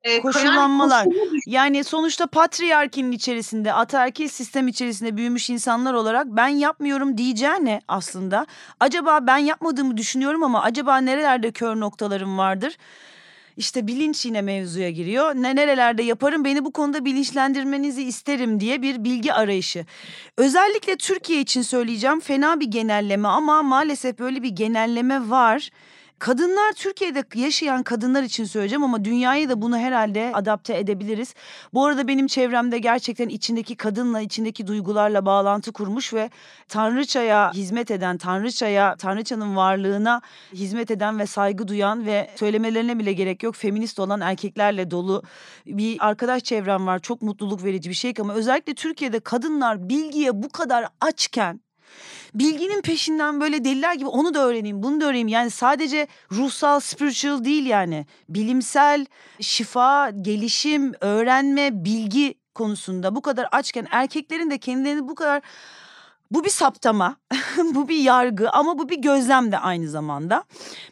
[0.02, 1.06] e, Koşullanmalar.
[1.46, 8.46] Yani sonuçta patriarkinin içerisinde, ataerkil sistem içerisinde büyümüş insanlar olarak ben yapmıyorum diyeceğine aslında
[8.80, 12.76] acaba ben yapmadığımı düşünüyorum ama acaba nerelerde kör noktalarım vardır?
[13.56, 15.34] İşte bilinç yine mevzuya giriyor.
[15.34, 19.86] Ne nerelerde yaparım beni bu konuda bilinçlendirmenizi isterim diye bir bilgi arayışı.
[20.36, 25.70] Özellikle Türkiye için söyleyeceğim fena bir genelleme ama maalesef böyle bir genelleme var.
[26.20, 31.34] Kadınlar Türkiye'de yaşayan kadınlar için söyleyeceğim ama dünyayı da bunu herhalde adapte edebiliriz.
[31.74, 36.30] Bu arada benim çevremde gerçekten içindeki kadınla, içindeki duygularla bağlantı kurmuş ve
[36.68, 40.20] Tanrıçaya hizmet eden, Tanrıçaya, Tanrıçanın varlığına
[40.52, 45.22] hizmet eden ve saygı duyan ve söylemelerine bile gerek yok feminist olan erkeklerle dolu
[45.66, 46.98] bir arkadaş çevrem var.
[46.98, 51.60] Çok mutluluk verici bir şey ama özellikle Türkiye'de kadınlar bilgiye bu kadar açken
[52.34, 55.28] bilginin peşinden böyle deliler gibi onu da öğreneyim, bunu da öğreneyim.
[55.28, 58.06] Yani sadece ruhsal, spiritual değil yani.
[58.28, 59.06] Bilimsel,
[59.40, 65.42] şifa, gelişim, öğrenme, bilgi konusunda bu kadar açken erkeklerin de kendilerini bu kadar
[66.30, 67.16] bu bir saptama,
[67.74, 70.44] bu bir yargı ama bu bir gözlem de aynı zamanda.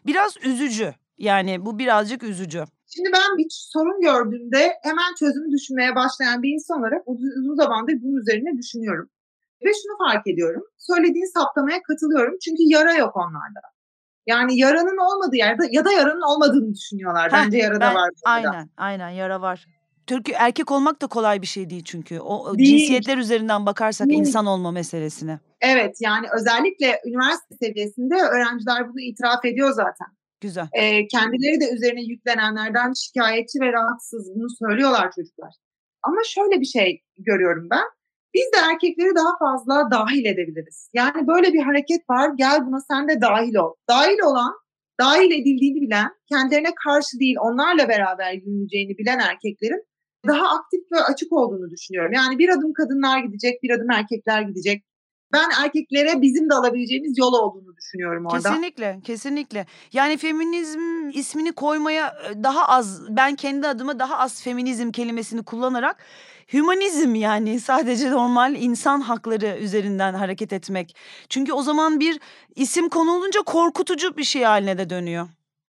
[0.06, 0.94] Biraz üzücü.
[1.18, 2.64] Yani bu birazcık üzücü.
[2.87, 8.20] Şimdi ben bir sorun gördüğümde hemen çözümü düşünmeye başlayan bir insan olarak uzun, zamandır bunun
[8.20, 9.11] üzerine düşünüyorum.
[9.64, 10.62] Ve şunu fark ediyorum.
[10.78, 12.34] Söylediğin saptamaya katılıyorum.
[12.44, 13.60] Çünkü yara yok onlarda.
[14.26, 17.32] Yani yaranın olmadığı yerde ya da yaranın olmadığını düşünüyorlar.
[17.32, 18.10] Heh, Bence yara da ben- var.
[18.10, 18.30] burada.
[18.50, 19.66] Aynen, aynen yara var.
[20.06, 22.20] Türk erkek olmak da kolay bir şey değil çünkü.
[22.20, 22.78] O Değil.
[22.78, 24.20] cinsiyetler üzerinden bakarsak Değil.
[24.20, 25.38] insan olma meselesine.
[25.60, 30.06] Evet yani özellikle üniversite seviyesinde öğrenciler bunu itiraf ediyor zaten.
[30.40, 30.68] Güzel.
[30.72, 35.52] Ee, kendileri de üzerine yüklenenlerden şikayetçi ve rahatsız bunu söylüyorlar çocuklar.
[36.02, 37.84] Ama şöyle bir şey görüyorum ben.
[38.38, 40.90] Biz de erkekleri daha fazla dahil edebiliriz.
[40.94, 43.74] Yani böyle bir hareket var gel buna sen de dahil ol.
[43.88, 44.53] Dahil olan,
[45.01, 49.85] dahil edildiğini bilen, kendilerine karşı değil onlarla beraber yürüneceğini bilen erkeklerin
[50.27, 52.12] daha aktif ve açık olduğunu düşünüyorum.
[52.12, 54.85] Yani bir adım kadınlar gidecek, bir adım erkekler gidecek.
[55.33, 58.48] Ben erkeklere bizim de alabileceğimiz yol olduğunu düşünüyorum orada.
[58.48, 59.66] Kesinlikle, kesinlikle.
[59.92, 65.96] Yani feminizm ismini koymaya daha az, ben kendi adıma daha az feminizm kelimesini kullanarak
[66.52, 70.96] hümanizm yani sadece normal insan hakları üzerinden hareket etmek.
[71.28, 72.20] Çünkü o zaman bir
[72.56, 75.28] isim konulunca korkutucu bir şey haline de dönüyor.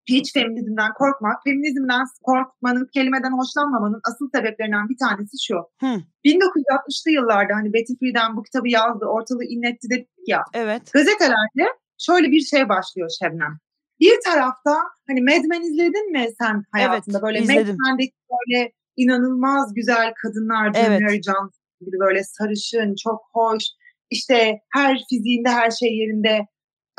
[0.09, 5.55] hiç feminizmden korkmak, feminizmden korkmanın, kelimeden hoşlanmamanın asıl sebeplerinden bir tanesi şu.
[5.81, 6.03] Hı.
[6.25, 10.43] 1960'lı yıllarda hani Betty Friedan bu kitabı yazdı, ortalığı inletti dedik ya.
[10.55, 10.93] Evet.
[10.93, 11.67] Gazetelerde
[11.99, 13.59] şöyle bir şey başlıyor Şebnem.
[14.01, 14.75] Bir tarafta
[15.07, 17.19] hani Mad Men izledin mi sen hayatında?
[17.19, 17.77] Evet, böyle izledim.
[17.81, 21.01] Mad Men'deki böyle inanılmaz güzel kadınlar, Evet.
[21.01, 23.65] Mary Johnson gibi böyle sarışın, çok hoş.
[24.11, 26.47] İşte her fiziğinde her şey yerinde.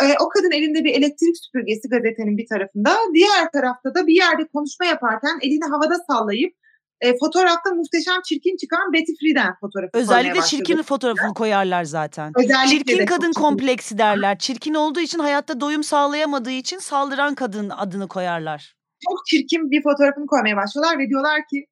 [0.01, 2.97] Ee, o kadın elinde bir elektrik süpürgesi gazetenin bir tarafında.
[3.13, 6.53] Diğer tarafta da bir yerde konuşma yaparken elini havada sallayıp
[7.01, 12.31] e, fotoğrafta muhteşem çirkin çıkan Betty Friedan fotoğrafı Özellikle çirkin fotoğrafını koyarlar zaten.
[12.36, 14.38] Özellikle Çirkin kadın kompleksi derler.
[14.38, 18.75] Çirkin olduğu için hayatta doyum sağlayamadığı için saldıran kadın adını koyarlar.
[19.10, 21.65] çok çirkin bir fotoğrafını koymaya başlıyorlar ve diyorlar ki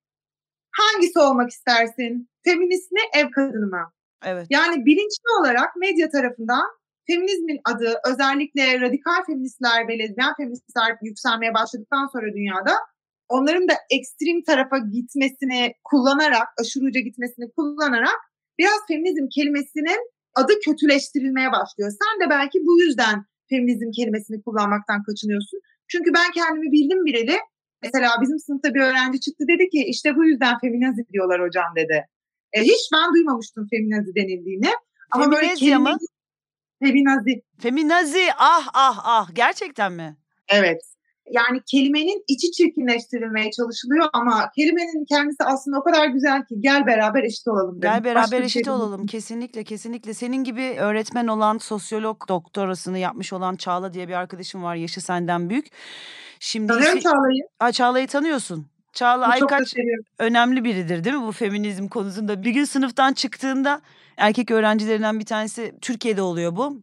[0.82, 2.30] hangisi olmak istersin?
[2.44, 3.92] Feminist mi, ev kadını mı?
[4.26, 4.48] Evet.
[4.50, 6.66] Yani bilinçli olarak medya tarafından
[7.08, 12.74] feminizmin adı özellikle radikal feministler ve lezbiyen feministler yükselmeye başladıktan sonra dünyada
[13.30, 18.20] onların da ekstrem tarafa gitmesini kullanarak, aşırı uca gitmesini kullanarak
[18.60, 20.02] biraz feminizm kelimesinin
[20.36, 21.92] adı kötüleştirilmeye başlıyor.
[22.02, 25.60] Sen de belki bu yüzden feminizm kelimesini kullanmaktan kaçınıyorsun.
[25.88, 27.38] Çünkü ben kendimi bildim bileli.
[27.84, 32.08] Mesela bizim sınıfta bir öğrenci çıktı dedi ki işte bu yüzden feminazi diyorlar hocam dedi.
[32.54, 34.70] E, hiç ben duymamıştım feminazi denildiğini.
[35.12, 35.86] Ama böyle Feminezya mı?
[35.86, 35.98] kelime-
[36.84, 37.42] Feminazi.
[37.60, 40.18] Feminazi ah ah ah gerçekten mi?
[40.50, 40.82] Evet.
[41.32, 47.24] Yani kelimenin içi çirkinleştirilmeye çalışılıyor ama kelimenin kendisi aslında o kadar güzel ki gel beraber
[47.24, 47.78] eşit olalım.
[47.78, 47.90] dedim.
[47.90, 49.06] Gel beraber Başka bir eşit şey olalım.
[49.06, 50.14] Kesinlikle kesinlikle.
[50.14, 54.76] Senin gibi öğretmen olan sosyolog doktorasını yapmış olan Çağla diye bir arkadaşım var.
[54.76, 55.68] Yaşı senden büyük.
[56.40, 57.44] Şimdi Tanıyorum işi- Çağla'yı.
[57.60, 58.66] Aa, Çağla'yı tanıyorsun.
[58.94, 59.74] Çağla Aykaç
[60.20, 62.44] önemli biridir değil mi bu feminizm konusunda?
[62.44, 63.82] Bir gün sınıftan çıktığında
[64.18, 66.82] erkek öğrencilerinden bir tanesi Türkiye'de oluyor bu.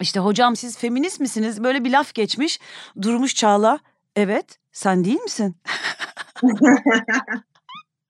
[0.00, 1.64] İşte hocam siz feminist misiniz?
[1.64, 2.60] Böyle bir laf geçmiş.
[3.02, 3.78] Durmuş Çağla.
[4.16, 5.56] Evet sen değil misin?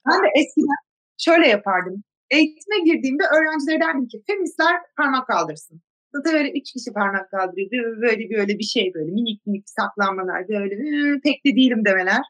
[0.06, 0.76] ben de eskiden
[1.18, 2.02] şöyle yapardım.
[2.30, 5.82] Eğitime girdiğimde öğrencilere derdim ki feministler parmak kaldırsın.
[6.12, 7.70] Sınıfta böyle üç kişi parmak kaldırıyor.
[7.70, 12.22] Böyle, böyle böyle bir şey böyle minik minik saklanmalar böyle "Hı, pek de değilim demeler.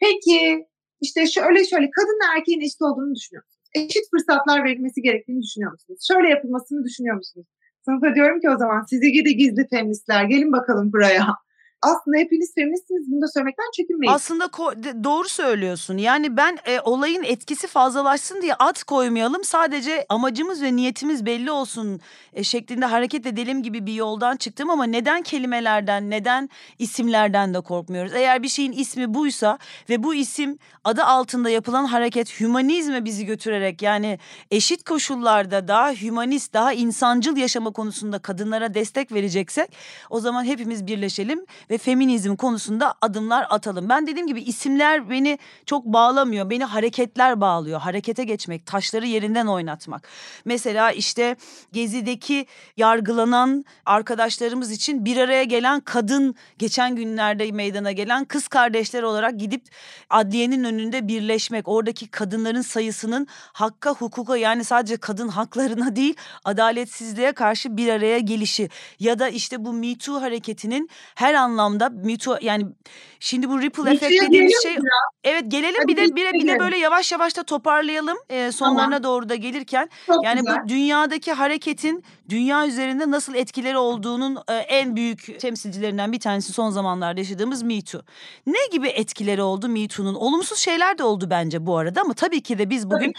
[0.00, 0.66] Peki
[1.00, 3.64] işte şöyle şöyle kadınla erkeğin eşit olduğunu düşünüyor musunuz?
[3.74, 6.00] Eşit fırsatlar verilmesi gerektiğini düşünüyor musunuz?
[6.12, 7.46] Şöyle yapılmasını düşünüyor musunuz?
[7.84, 11.43] Sınıfa diyorum ki o zaman sizi gidi gizli feministler gelin bakalım buraya.
[11.84, 14.12] Aslında hepiniz feministsiniz bunu da söylemekten çekinmeyin.
[14.12, 14.52] Aslında
[15.04, 15.96] doğru söylüyorsun.
[15.96, 19.44] Yani ben e, olayın etkisi fazlalaşsın diye at koymayalım.
[19.44, 22.00] Sadece amacımız ve niyetimiz belli olsun
[22.32, 28.14] e, şeklinde hareket edelim gibi bir yoldan çıktım ama neden kelimelerden, neden isimlerden de korkmuyoruz?
[28.14, 33.82] Eğer bir şeyin ismi buysa ve bu isim adı altında yapılan hareket hümanizme bizi götürerek
[33.82, 34.18] yani
[34.50, 39.76] eşit koşullarda daha hümanist, daha insancıl yaşama konusunda kadınlara destek vereceksek
[40.10, 43.88] o zaman hepimiz birleşelim ve feminizm konusunda adımlar atalım.
[43.88, 46.50] Ben dediğim gibi isimler beni çok bağlamıyor.
[46.50, 47.80] Beni hareketler bağlıyor.
[47.80, 50.08] Harekete geçmek, taşları yerinden oynatmak.
[50.44, 51.36] Mesela işte
[51.72, 59.40] Gezi'deki yargılanan arkadaşlarımız için bir araya gelen kadın geçen günlerde meydana gelen kız kardeşler olarak
[59.40, 59.62] gidip
[60.10, 61.68] adliyenin önünde birleşmek.
[61.68, 68.68] Oradaki kadınların sayısının hakka hukuka yani sadece kadın haklarına değil adaletsizliğe karşı bir araya gelişi
[69.00, 72.66] ya da işte bu Me Too hareketinin her anlamda Too yani
[73.20, 74.84] şimdi bu ripple effect Too'ya dediğimiz şey muyuz
[75.24, 79.02] evet gelelim Hadi bir de bir bir de böyle yavaş yavaş da toparlayalım e, sonlarına
[79.02, 80.64] doğru da gelirken Çok yani güzel.
[80.64, 86.70] bu dünyadaki hareketin dünya üzerinde nasıl etkileri olduğunun e, en büyük temsilcilerinden bir tanesi son
[86.70, 88.02] zamanlarda yaşadığımız Me Too.
[88.46, 90.14] Ne gibi etkileri oldu Me Too'nun?
[90.14, 93.12] Olumsuz şeyler de oldu bence bu arada ama tabii ki de biz bugün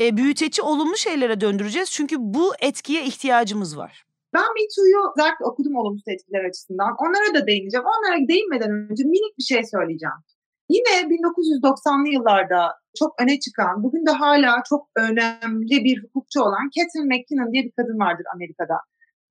[0.00, 1.90] e, büyüteci olumlu şeylere döndüreceğiz.
[1.90, 4.05] Çünkü bu etkiye ihtiyacımız var.
[4.36, 6.92] Ben Me Too'yu özellikle okudum olumsuz etkiler açısından.
[7.04, 7.86] Onlara da değineceğim.
[7.94, 10.20] Onlara değinmeden önce minik bir şey söyleyeceğim.
[10.68, 12.60] Yine 1990'lı yıllarda
[12.98, 17.72] çok öne çıkan, bugün de hala çok önemli bir hukukçu olan Catherine McKinnon diye bir
[17.78, 18.78] kadın vardır Amerika'da.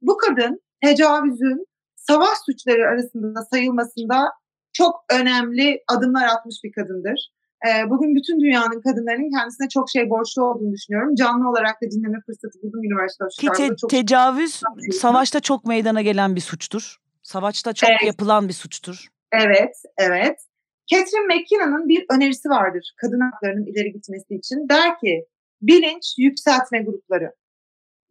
[0.02, 1.66] Bu kadın tecavüzün
[1.96, 4.32] savaş suçları arasında sayılmasında
[4.74, 7.32] çok önemli adımlar atmış bir kadındır.
[7.66, 11.16] Ee, bugün bütün dünyanın kadınlarının kendisine çok şey borçlu olduğunu düşünüyorum.
[11.16, 13.76] Canlı olarak da dinleme fırsatı buldum üniversite Ki te-.
[13.76, 14.62] Çok tecavüz
[15.02, 16.98] savaşta çok meydana gelen bir suçtur.
[17.24, 18.04] Savaşta çok Evet.
[18.06, 19.08] yapılan bir suçtur.
[19.32, 20.40] Evet, evet.
[20.88, 24.70] Catherine McKinnon'ın bir önerisi vardır kadın haklarının ileri gitmesi için.
[24.70, 25.26] Der ki
[25.62, 27.32] bilinç yükseltme grupları.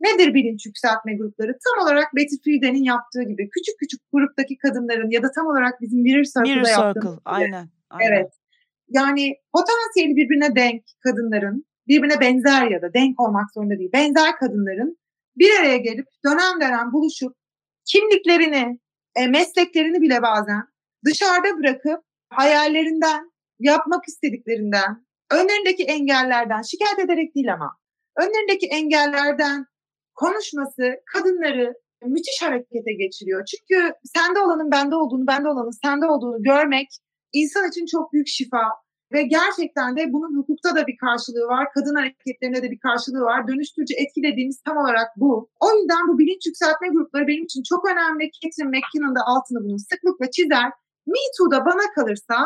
[0.00, 1.58] Nedir bilinç yükseltme grupları?
[1.64, 6.02] Tam olarak Betty Friedan'ın yaptığı gibi küçük küçük gruptaki kadınların ya da tam olarak bizim
[6.02, 7.20] Mirror Circle'da Mirror yaptığımız Circle gibi.
[7.24, 7.68] aynen.
[7.90, 8.12] aynen.
[8.12, 8.32] Evet.
[8.88, 14.98] Yani potansiyeli birbirine denk kadınların, birbirine benzer ya da denk olmak zorunda değil, benzer kadınların
[15.36, 17.36] bir araya gelip dönem dönem buluşup
[17.84, 18.78] kimliklerini,
[19.16, 20.62] e, mesleklerini bile bazen
[21.04, 27.76] dışarıda bırakıp hayallerinden, yapmak istediklerinden, önlerindeki engellerden şikayet ederek değil ama
[28.16, 29.66] önlerindeki engellerden
[30.14, 33.44] konuşması kadınları müthiş harekete geçiriyor.
[33.44, 36.88] Çünkü sende olanın bende olduğunu, bende olanın sende olduğunu görmek
[37.40, 38.64] insan için çok büyük şifa.
[39.12, 43.48] Ve gerçekten de bunun hukukta da bir karşılığı var, kadın hareketlerinde de bir karşılığı var.
[43.48, 45.50] Dönüştürücü etki dediğimiz tam olarak bu.
[45.60, 48.30] O yüzden bu bilinç yükseltme grupları benim için çok önemli.
[48.30, 50.68] Catherine McKinnon da altını bunun sıklıkla çizer.
[51.06, 52.36] Me Too'da bana kalırsa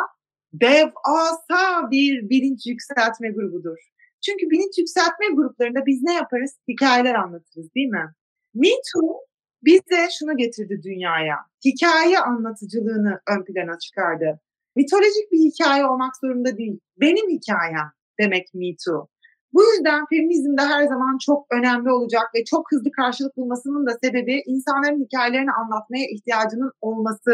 [0.52, 3.78] devasa bir bilinç yükseltme grubudur.
[4.24, 6.58] Çünkü bilinç yükseltme gruplarında biz ne yaparız?
[6.68, 8.06] Hikayeler anlatırız değil mi?
[8.54, 9.28] Me Too
[9.62, 11.36] bize şunu getirdi dünyaya.
[11.64, 14.40] Hikaye anlatıcılığını ön plana çıkardı.
[14.78, 16.80] Mitolojik bir hikaye olmak zorunda değil.
[17.00, 17.88] Benim hikayem
[18.20, 19.08] demek Me Too.
[19.52, 24.42] Bu yüzden feminizmde her zaman çok önemli olacak ve çok hızlı karşılık bulmasının da sebebi
[24.46, 27.32] insanların hikayelerini anlatmaya ihtiyacının olması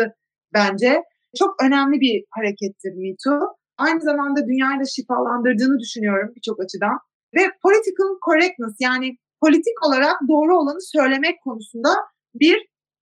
[0.55, 1.03] bence.
[1.39, 3.57] Çok önemli bir harekettir Me Too.
[3.79, 6.99] Aynı zamanda dünyayı da şifalandırdığını düşünüyorum birçok açıdan.
[7.37, 11.91] Ve political correctness yani politik olarak doğru olanı söylemek konusunda
[12.35, 12.57] bir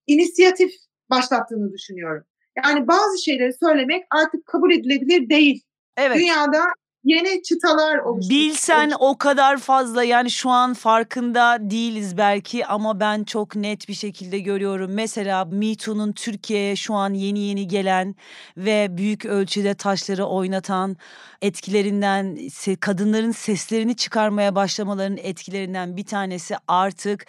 [0.06, 0.72] inisiyatif
[1.10, 2.24] başlattığını düşünüyorum.
[2.64, 5.62] Yani bazı şeyleri söylemek artık kabul edilebilir değil.
[5.96, 6.16] Evet.
[6.16, 6.64] Dünyada
[7.04, 8.30] yeni çıtalar oluştu.
[8.30, 13.94] Bilsen o kadar fazla yani şu an farkında değiliz belki ama ben çok net bir
[13.94, 14.90] şekilde görüyorum.
[14.94, 18.14] Mesela Me Too'nun Türkiye'ye şu an yeni yeni gelen
[18.56, 20.96] ve büyük ölçüde taşları oynatan
[21.42, 22.38] etkilerinden
[22.80, 27.26] kadınların seslerini çıkarmaya başlamalarının etkilerinden bir tanesi artık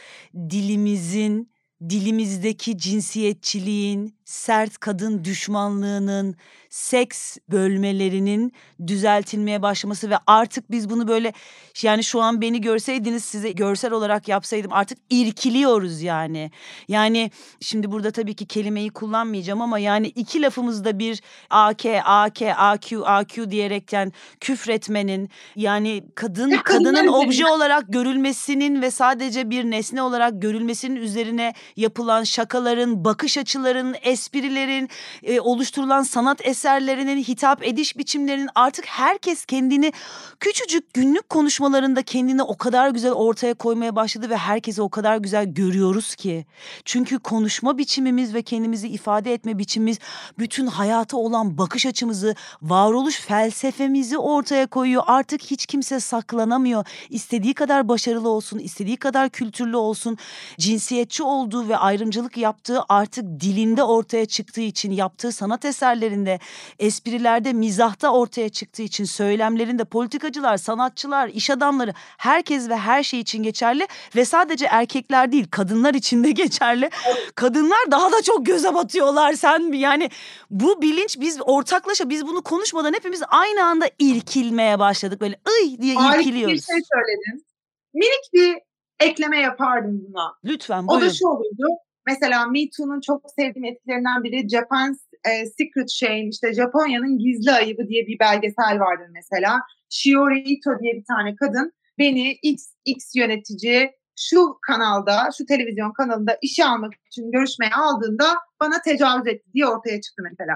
[0.50, 1.54] dilimizin
[1.90, 6.36] dilimizdeki cinsiyetçiliğin, sert kadın düşmanlığının,
[6.70, 8.54] seks bölmelerinin
[8.88, 11.34] düzeltilmeye başlaması ve artık biz bunu böyle
[11.82, 16.52] yani şu an beni görseydiniz size görsel olarak yapsaydım artık irkiliyoruz yani.
[16.88, 17.32] Yani
[17.62, 23.52] şimdi burada tabii ki kelimeyi kullanmayacağım ama yani iki lafımızda bir AK, AK, AQ, AQ
[23.52, 31.54] diyerekten küfretmenin yani kadın kadının obje olarak görülmesinin ve sadece bir nesne olarak görülmesinin üzerine
[31.76, 34.90] yapılan şakaların, bakış açılarının, esprilerin,
[35.24, 39.94] e, oluşturulan sanat eserlerinin, hitap ediş biçimlerinin artık herkes kendini
[40.40, 45.46] küçücük günlük konuşmalarında kendini o kadar güzel ortaya koymaya başladı ve herkesi o kadar güzel
[45.46, 46.46] görüyoruz ki.
[46.86, 50.00] Çünkü konuşma biçimimiz ve kendimizi ifade etme biçimimiz
[50.40, 55.04] bütün hayata olan bakış açımızı, varoluş felsefemizi ortaya koyuyor.
[55.08, 56.86] Artık hiç kimse saklanamıyor.
[57.10, 60.18] İstediği kadar başarılı olsun, istediği kadar kültürlü olsun,
[60.60, 66.40] cinsiyetçi olduğu ve ayrımcılık yaptığı artık dilinde ortaya çıktığı için, yaptığı sanat eserlerinde,
[66.80, 73.44] esprilerde, mizahta ortaya çıktığı için, söylemlerinde politikacılar, sanatçılar, iş adamları herkes ve her şey için
[73.44, 76.90] geçerli ve sadece erkekler değil kadınlar için de geçerli.
[77.36, 80.10] Kadınlar daha da çok göze batıyorlar sen yani
[80.50, 85.94] bu bilinç biz ortaklaşa biz bunu konuşmadan hepimiz aynı anda irkilmeye başladık böyle ıy diye
[85.94, 86.10] irkiliyoruz.
[86.10, 87.46] Harika bir şey söyledin.
[87.94, 88.58] Minik bir
[89.00, 90.34] ekleme yapardım buna.
[90.46, 91.06] Lütfen buyurun.
[91.06, 91.68] O da şu olurdu.
[92.08, 97.88] Mesela Me Too'nun çok sevdiğim etkilerinden biri Japan e, Secret Shame, işte Japonya'nın gizli ayıbı
[97.88, 99.60] diye bir belgesel vardır mesela.
[99.90, 106.38] Shiori Ito diye bir tane kadın beni X, X yönetici şu kanalda, şu televizyon kanalında
[106.42, 108.26] işe almak için görüşmeye aldığında
[108.62, 110.56] bana tecavüz etti diye ortaya çıktı mesela.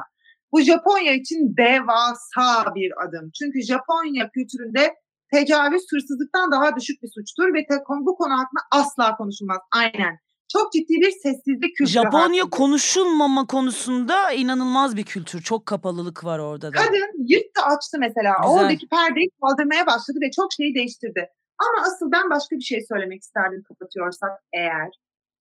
[0.51, 3.31] Bu Japonya için devasa bir adım.
[3.39, 4.95] Çünkü Japonya kültüründe
[5.33, 9.57] tecavüz hırsızlıktan daha düşük bir suçtur ve bu konu hakkında asla konuşulmaz.
[9.71, 10.19] Aynen.
[10.53, 11.87] Çok ciddi bir sessizlik kültürü.
[11.87, 12.57] Japonya hakkında.
[12.57, 15.41] konuşulmama konusunda inanılmaz bir kültür.
[15.41, 16.77] Çok kapalılık var orada da.
[16.77, 18.33] Kadın yırttı açtı mesela.
[18.41, 18.53] Güzel.
[18.53, 21.29] Oradaki perdeyi kaldırmaya başladı ve çok şeyi değiştirdi.
[21.59, 24.89] Ama asıl ben başka bir şey söylemek isterdim kapatıyorsak eğer.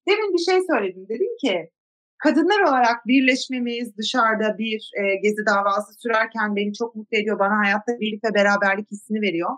[0.08, 1.08] Demin bir şey söyledim.
[1.08, 1.70] Dedim ki
[2.18, 7.38] kadınlar olarak birleşmemiz dışarıda bir e, gezi davası sürerken beni çok mutlu ediyor.
[7.38, 9.50] Bana hayatta birlik ve beraberlik hissini veriyor.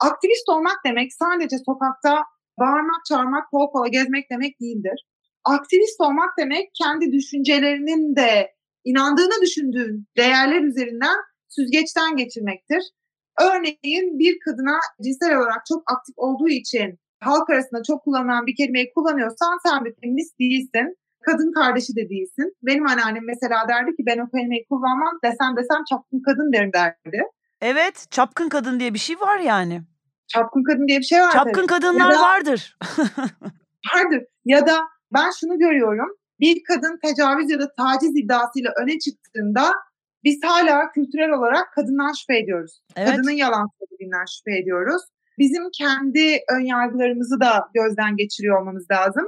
[0.00, 2.24] Aktivist olmak demek sadece sokakta
[2.58, 5.06] bağırmak, çağırmak, kol kola gezmek demek değildir.
[5.44, 11.16] Aktivist olmak demek kendi düşüncelerinin de inandığını düşündüğün değerler üzerinden
[11.48, 12.82] süzgeçten geçirmektir.
[13.40, 18.92] Örneğin bir kadına cinsel olarak çok aktif olduğu için halk arasında çok kullanılan bir kelimeyi
[18.94, 20.96] kullanıyorsan sen bir feminist değilsin.
[21.26, 22.56] Kadın kardeşi de değilsin.
[22.62, 27.22] Benim anneannem mesela derdi ki ben o kelimeyi kullanmam desem desem çapkın kadın derim derdi.
[27.60, 29.82] Evet çapkın kadın diye bir şey var yani.
[30.34, 31.32] Çapkın kadın diye bir şey var.
[31.32, 32.78] Çapkın kadınlar da, vardır.
[33.94, 34.22] vardır.
[34.44, 34.78] Ya da
[35.14, 36.08] ben şunu görüyorum.
[36.40, 39.72] Bir kadın tecavüz ya da taciz iddiasıyla öne çıktığında
[40.24, 42.82] biz hala kültürel olarak kadından şüphe ediyoruz.
[42.96, 43.10] Evet.
[43.10, 45.02] Kadının yalan söylediğinden şüphe ediyoruz.
[45.38, 49.24] Bizim kendi ön yargılarımızı da gözden geçiriyor olmamız lazım.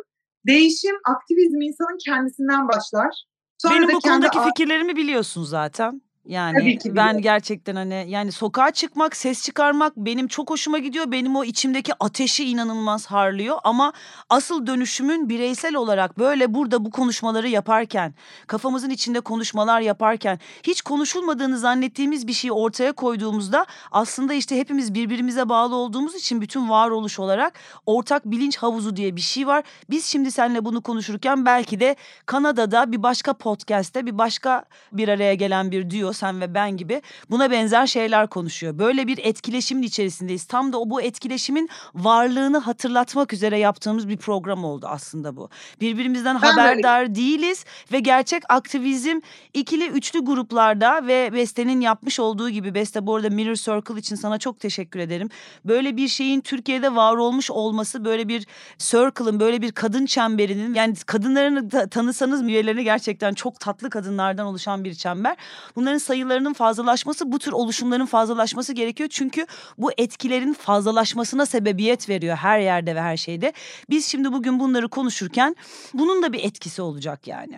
[0.47, 3.25] Değişim, aktivizm insanın kendisinden başlar.
[3.59, 6.03] Sonra Benim bu konudaki fikirlerimi biliyorsun zaten.
[6.27, 7.23] Yani Tabii ki ben biliyorum.
[7.23, 11.13] gerçekten hani yani sokağa çıkmak, ses çıkarmak benim çok hoşuma gidiyor.
[11.13, 13.93] Benim o içimdeki ateşi inanılmaz harlıyor ama
[14.31, 18.15] asıl dönüşümün bireysel olarak böyle burada bu konuşmaları yaparken,
[18.47, 25.49] kafamızın içinde konuşmalar yaparken, hiç konuşulmadığını zannettiğimiz bir şeyi ortaya koyduğumuzda aslında işte hepimiz birbirimize
[25.49, 27.53] bağlı olduğumuz için bütün varoluş olarak
[27.87, 29.65] ortak bilinç havuzu diye bir şey var.
[29.91, 31.97] Biz şimdi seninle bunu konuşurken belki de
[32.27, 37.03] Kanada'da bir başka podcast'te bir başka bir araya gelen bir duo sen ve ben gibi
[37.31, 38.79] buna benzer şeyler konuşuyor.
[38.79, 40.45] Böyle bir etkileşimin içerisindeyiz.
[40.45, 45.49] Tam da o bu etkileşimin varlığını hatırlatmak üzere yaptığımız bir program oldu aslında bu.
[45.81, 49.21] Birbirimizden Ben de öyle haberdar değiliz ve gerçek aktivizm
[49.55, 54.39] ikili üçlü gruplarda ve Beste'nin yapmış olduğu gibi Beste bu arada Mirror Circle için sana
[54.39, 55.29] çok teşekkür ederim.
[55.65, 58.47] Böyle bir şeyin Türkiye'de var olmuş olması böyle bir
[58.79, 64.95] circle'ın böyle bir kadın çemberinin yani kadınlarını tanısanız üyelerine gerçekten çok tatlı kadınlardan oluşan bir
[64.95, 65.37] çember.
[65.77, 69.09] Bunların sayılarının fazlalaşması bu tür oluşumların fazlalaşması gerekiyor.
[69.13, 69.47] Çünkü
[69.79, 73.53] bu etkilerin fazlalaşmasına sebebiyet veriyor her yerde ve her şeyde.
[73.91, 75.57] Biz şimdi bugün bunları konuşurken
[75.95, 77.53] bunun da bir etkisi olacak yani.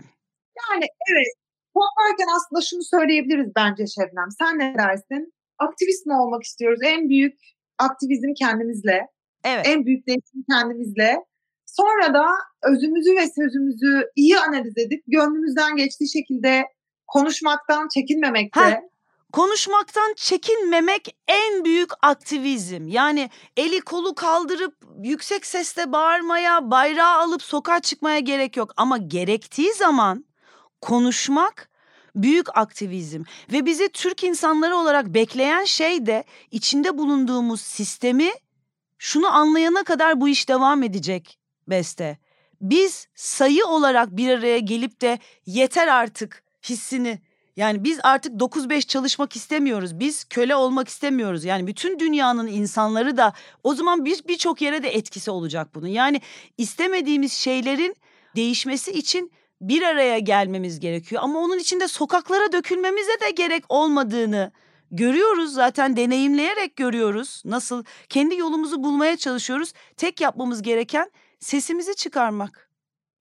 [0.62, 1.26] Yani evet.
[1.74, 4.28] Toplarken aslında şunu söyleyebiliriz bence Şebnem.
[4.38, 5.32] Sen ne dersin?
[5.58, 6.80] Aktivist mi olmak istiyoruz?
[6.84, 7.38] En büyük
[7.78, 9.06] aktivizm kendimizle.
[9.44, 9.66] Evet.
[9.68, 11.16] En büyük değişim kendimizle.
[11.66, 12.26] Sonra da
[12.62, 16.64] özümüzü ve sözümüzü iyi analiz edip gönlümüzden geçtiği şekilde
[17.06, 18.60] konuşmaktan çekinmemekte.
[18.60, 18.76] Heh.
[19.32, 22.88] Konuşmaktan çekinmemek en büyük aktivizm.
[22.88, 28.72] Yani eli kolu kaldırıp yüksek sesle bağırmaya, bayrağı alıp sokağa çıkmaya gerek yok.
[28.76, 30.24] Ama gerektiği zaman
[30.80, 31.70] konuşmak
[32.14, 33.22] büyük aktivizm.
[33.52, 38.30] Ve bizi Türk insanları olarak bekleyen şey de içinde bulunduğumuz sistemi
[38.98, 41.38] şunu anlayana kadar bu iş devam edecek
[41.68, 42.18] Beste.
[42.60, 47.20] Biz sayı olarak bir araya gelip de yeter artık hissini
[47.56, 50.00] yani biz artık 9-5 çalışmak istemiyoruz.
[50.00, 51.44] Biz köle olmak istemiyoruz.
[51.44, 53.32] Yani bütün dünyanın insanları da
[53.64, 55.86] o zaman bir birçok yere de etkisi olacak bunun.
[55.86, 56.20] Yani
[56.58, 57.96] istemediğimiz şeylerin
[58.36, 61.22] değişmesi için bir araya gelmemiz gerekiyor.
[61.24, 64.52] Ama onun için de sokaklara dökülmemize de gerek olmadığını
[64.90, 67.42] görüyoruz zaten deneyimleyerek görüyoruz.
[67.44, 69.72] Nasıl kendi yolumuzu bulmaya çalışıyoruz.
[69.96, 71.10] Tek yapmamız gereken
[71.40, 72.65] sesimizi çıkarmak.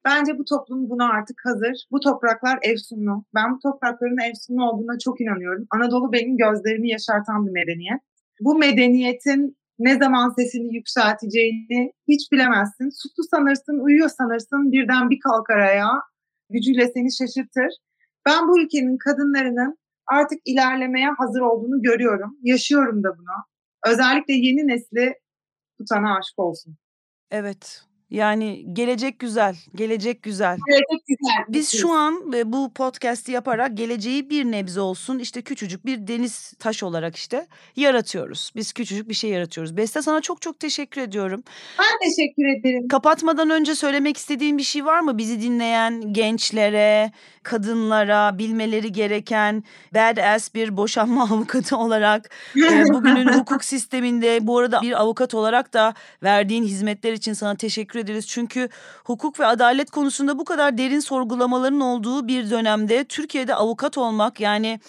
[0.05, 1.85] Bence bu toplum buna artık hazır.
[1.91, 3.25] Bu topraklar efsunlu.
[3.35, 5.67] Ben bu toprakların efsunlu olduğuna çok inanıyorum.
[5.69, 8.01] Anadolu benim gözlerimi yaşartan bir medeniyet.
[8.39, 12.89] Bu medeniyetin ne zaman sesini yükselteceğini hiç bilemezsin.
[12.89, 16.01] Suslu sanırsın, uyuyor sanırsın, birden bir kalkar ayağa,
[16.49, 17.69] gücüyle seni şaşırtır.
[18.25, 19.77] Ben bu ülkenin kadınlarının
[20.07, 22.37] artık ilerlemeye hazır olduğunu görüyorum.
[22.41, 23.35] Yaşıyorum da bunu.
[23.93, 25.13] Özellikle yeni nesli
[25.77, 26.75] tutana aşık olsun.
[27.31, 27.85] Evet.
[28.09, 30.57] Yani gelecek güzel, gelecek güzel.
[30.67, 31.43] Gelecek güzel.
[31.47, 36.83] Biz şu an bu podcast'i yaparak geleceği bir nebze olsun işte küçücük bir deniz taş
[36.83, 38.51] olarak işte yaratıyoruz.
[38.55, 39.77] Biz küçücük bir şey yaratıyoruz.
[39.77, 41.43] Beste sana çok çok teşekkür ediyorum.
[41.79, 42.87] Ben teşekkür ederim.
[42.87, 45.17] Kapatmadan önce söylemek istediğin bir şey var mı?
[45.17, 47.11] Bizi dinleyen gençlere,
[47.43, 52.29] kadınlara bilmeleri gereken badass bir boşanma avukatı olarak
[52.93, 55.93] bugünün hukuk sisteminde bu arada bir avukat olarak da
[56.23, 58.27] verdiğin hizmetler için sana teşekkür ederiz.
[58.27, 58.69] Çünkü
[59.03, 64.79] hukuk ve adalet konusunda bu kadar derin sorgulamaların olduğu bir dönemde Türkiye'de avukat olmak yani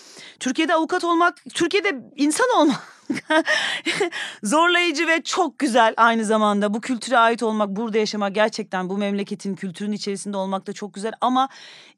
[0.41, 2.97] Türkiye'de avukat olmak, Türkiye'de insan olmak
[4.43, 6.75] zorlayıcı ve çok güzel aynı zamanda.
[6.75, 11.13] Bu kültüre ait olmak burada yaşamak gerçekten bu memleketin kültürün içerisinde olmak da çok güzel.
[11.21, 11.49] Ama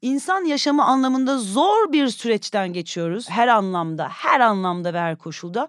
[0.01, 3.29] insan yaşamı anlamında zor bir süreçten geçiyoruz.
[3.29, 5.67] Her anlamda her anlamda ve her koşulda.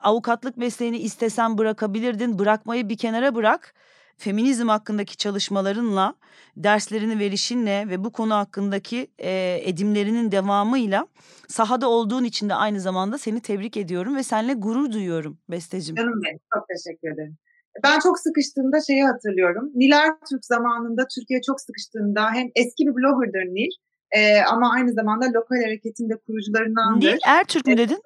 [0.00, 2.38] Avukatlık mesleğini istesen bırakabilirdin.
[2.38, 3.74] Bırakmayı bir kenara bırak
[4.20, 6.14] feminizm hakkındaki çalışmalarınla,
[6.56, 11.06] derslerini verişinle ve bu konu hakkındaki e, edimlerinin devamıyla
[11.48, 15.96] sahada olduğun için de aynı zamanda seni tebrik ediyorum ve seninle gurur duyuyorum Besteciğim.
[15.96, 16.38] Canım benim.
[16.54, 17.36] Çok teşekkür ederim.
[17.84, 19.70] Ben çok sıkıştığımda şeyi hatırlıyorum.
[19.74, 23.70] Nil Ertürk zamanında Türkiye çok sıkıştığında hem eski bir bloggerdır Nil
[24.10, 27.12] e, ama aynı zamanda lokal hareketin de kurucularındandır.
[27.12, 28.02] Nil Ertürk mü dedin?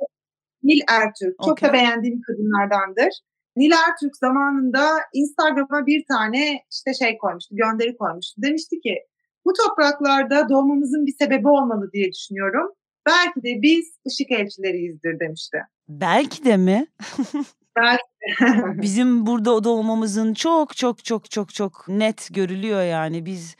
[0.62, 1.36] Nil Ertürk.
[1.44, 1.68] Çok Okay.
[1.68, 3.12] da beğendiğim kadınlardandır.
[3.56, 8.42] Nil Ertürk zamanında Instagram'a bir tane işte şey koymuştu, gönderi koymuştu.
[8.42, 8.94] Demişti ki
[9.44, 12.72] bu topraklarda doğmamızın bir sebebi olmalı diye düşünüyorum.
[13.06, 15.58] Belki de biz ışık elçileriyizdir demişti.
[15.88, 16.86] Belki de mi?
[17.76, 18.02] Belki
[18.82, 23.26] Bizim burada doğmamızın çok çok çok çok çok net görülüyor yani.
[23.26, 23.56] Biz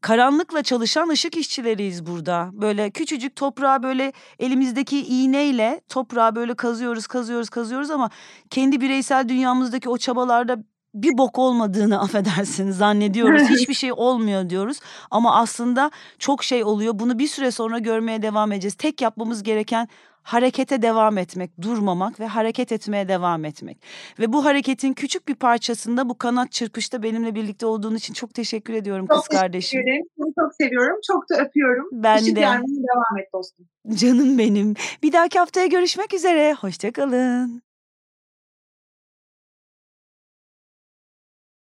[0.00, 2.50] karanlıkla çalışan ışık işçileriyiz burada.
[2.52, 8.10] Böyle küçücük toprağa böyle elimizdeki iğneyle toprağa böyle kazıyoruz, kazıyoruz, kazıyoruz ama
[8.50, 10.64] kendi bireysel dünyamızdaki o çabalarda
[10.94, 13.42] bir bok olmadığını affedersin zannediyoruz.
[13.50, 14.80] Hiçbir şey olmuyor diyoruz
[15.10, 16.98] ama aslında çok şey oluyor.
[16.98, 18.74] Bunu bir süre sonra görmeye devam edeceğiz.
[18.74, 19.88] Tek yapmamız gereken
[20.22, 23.82] harekete devam etmek, durmamak ve hareket etmeye devam etmek.
[24.18, 28.74] Ve bu hareketin küçük bir parçasında bu kanat çırpışta benimle birlikte olduğun için çok teşekkür
[28.74, 29.80] ediyorum Çok kız teşekkür kardeşim.
[29.80, 30.04] ederim.
[30.18, 30.96] Seni çok seviyorum.
[31.06, 31.88] Çok da öpüyorum.
[31.92, 32.40] Ben Işık de.
[32.40, 33.66] devam et dostum.
[33.94, 34.74] Canım benim.
[35.02, 36.54] Bir dahaki haftaya görüşmek üzere.
[36.54, 37.62] Hoşçakalın.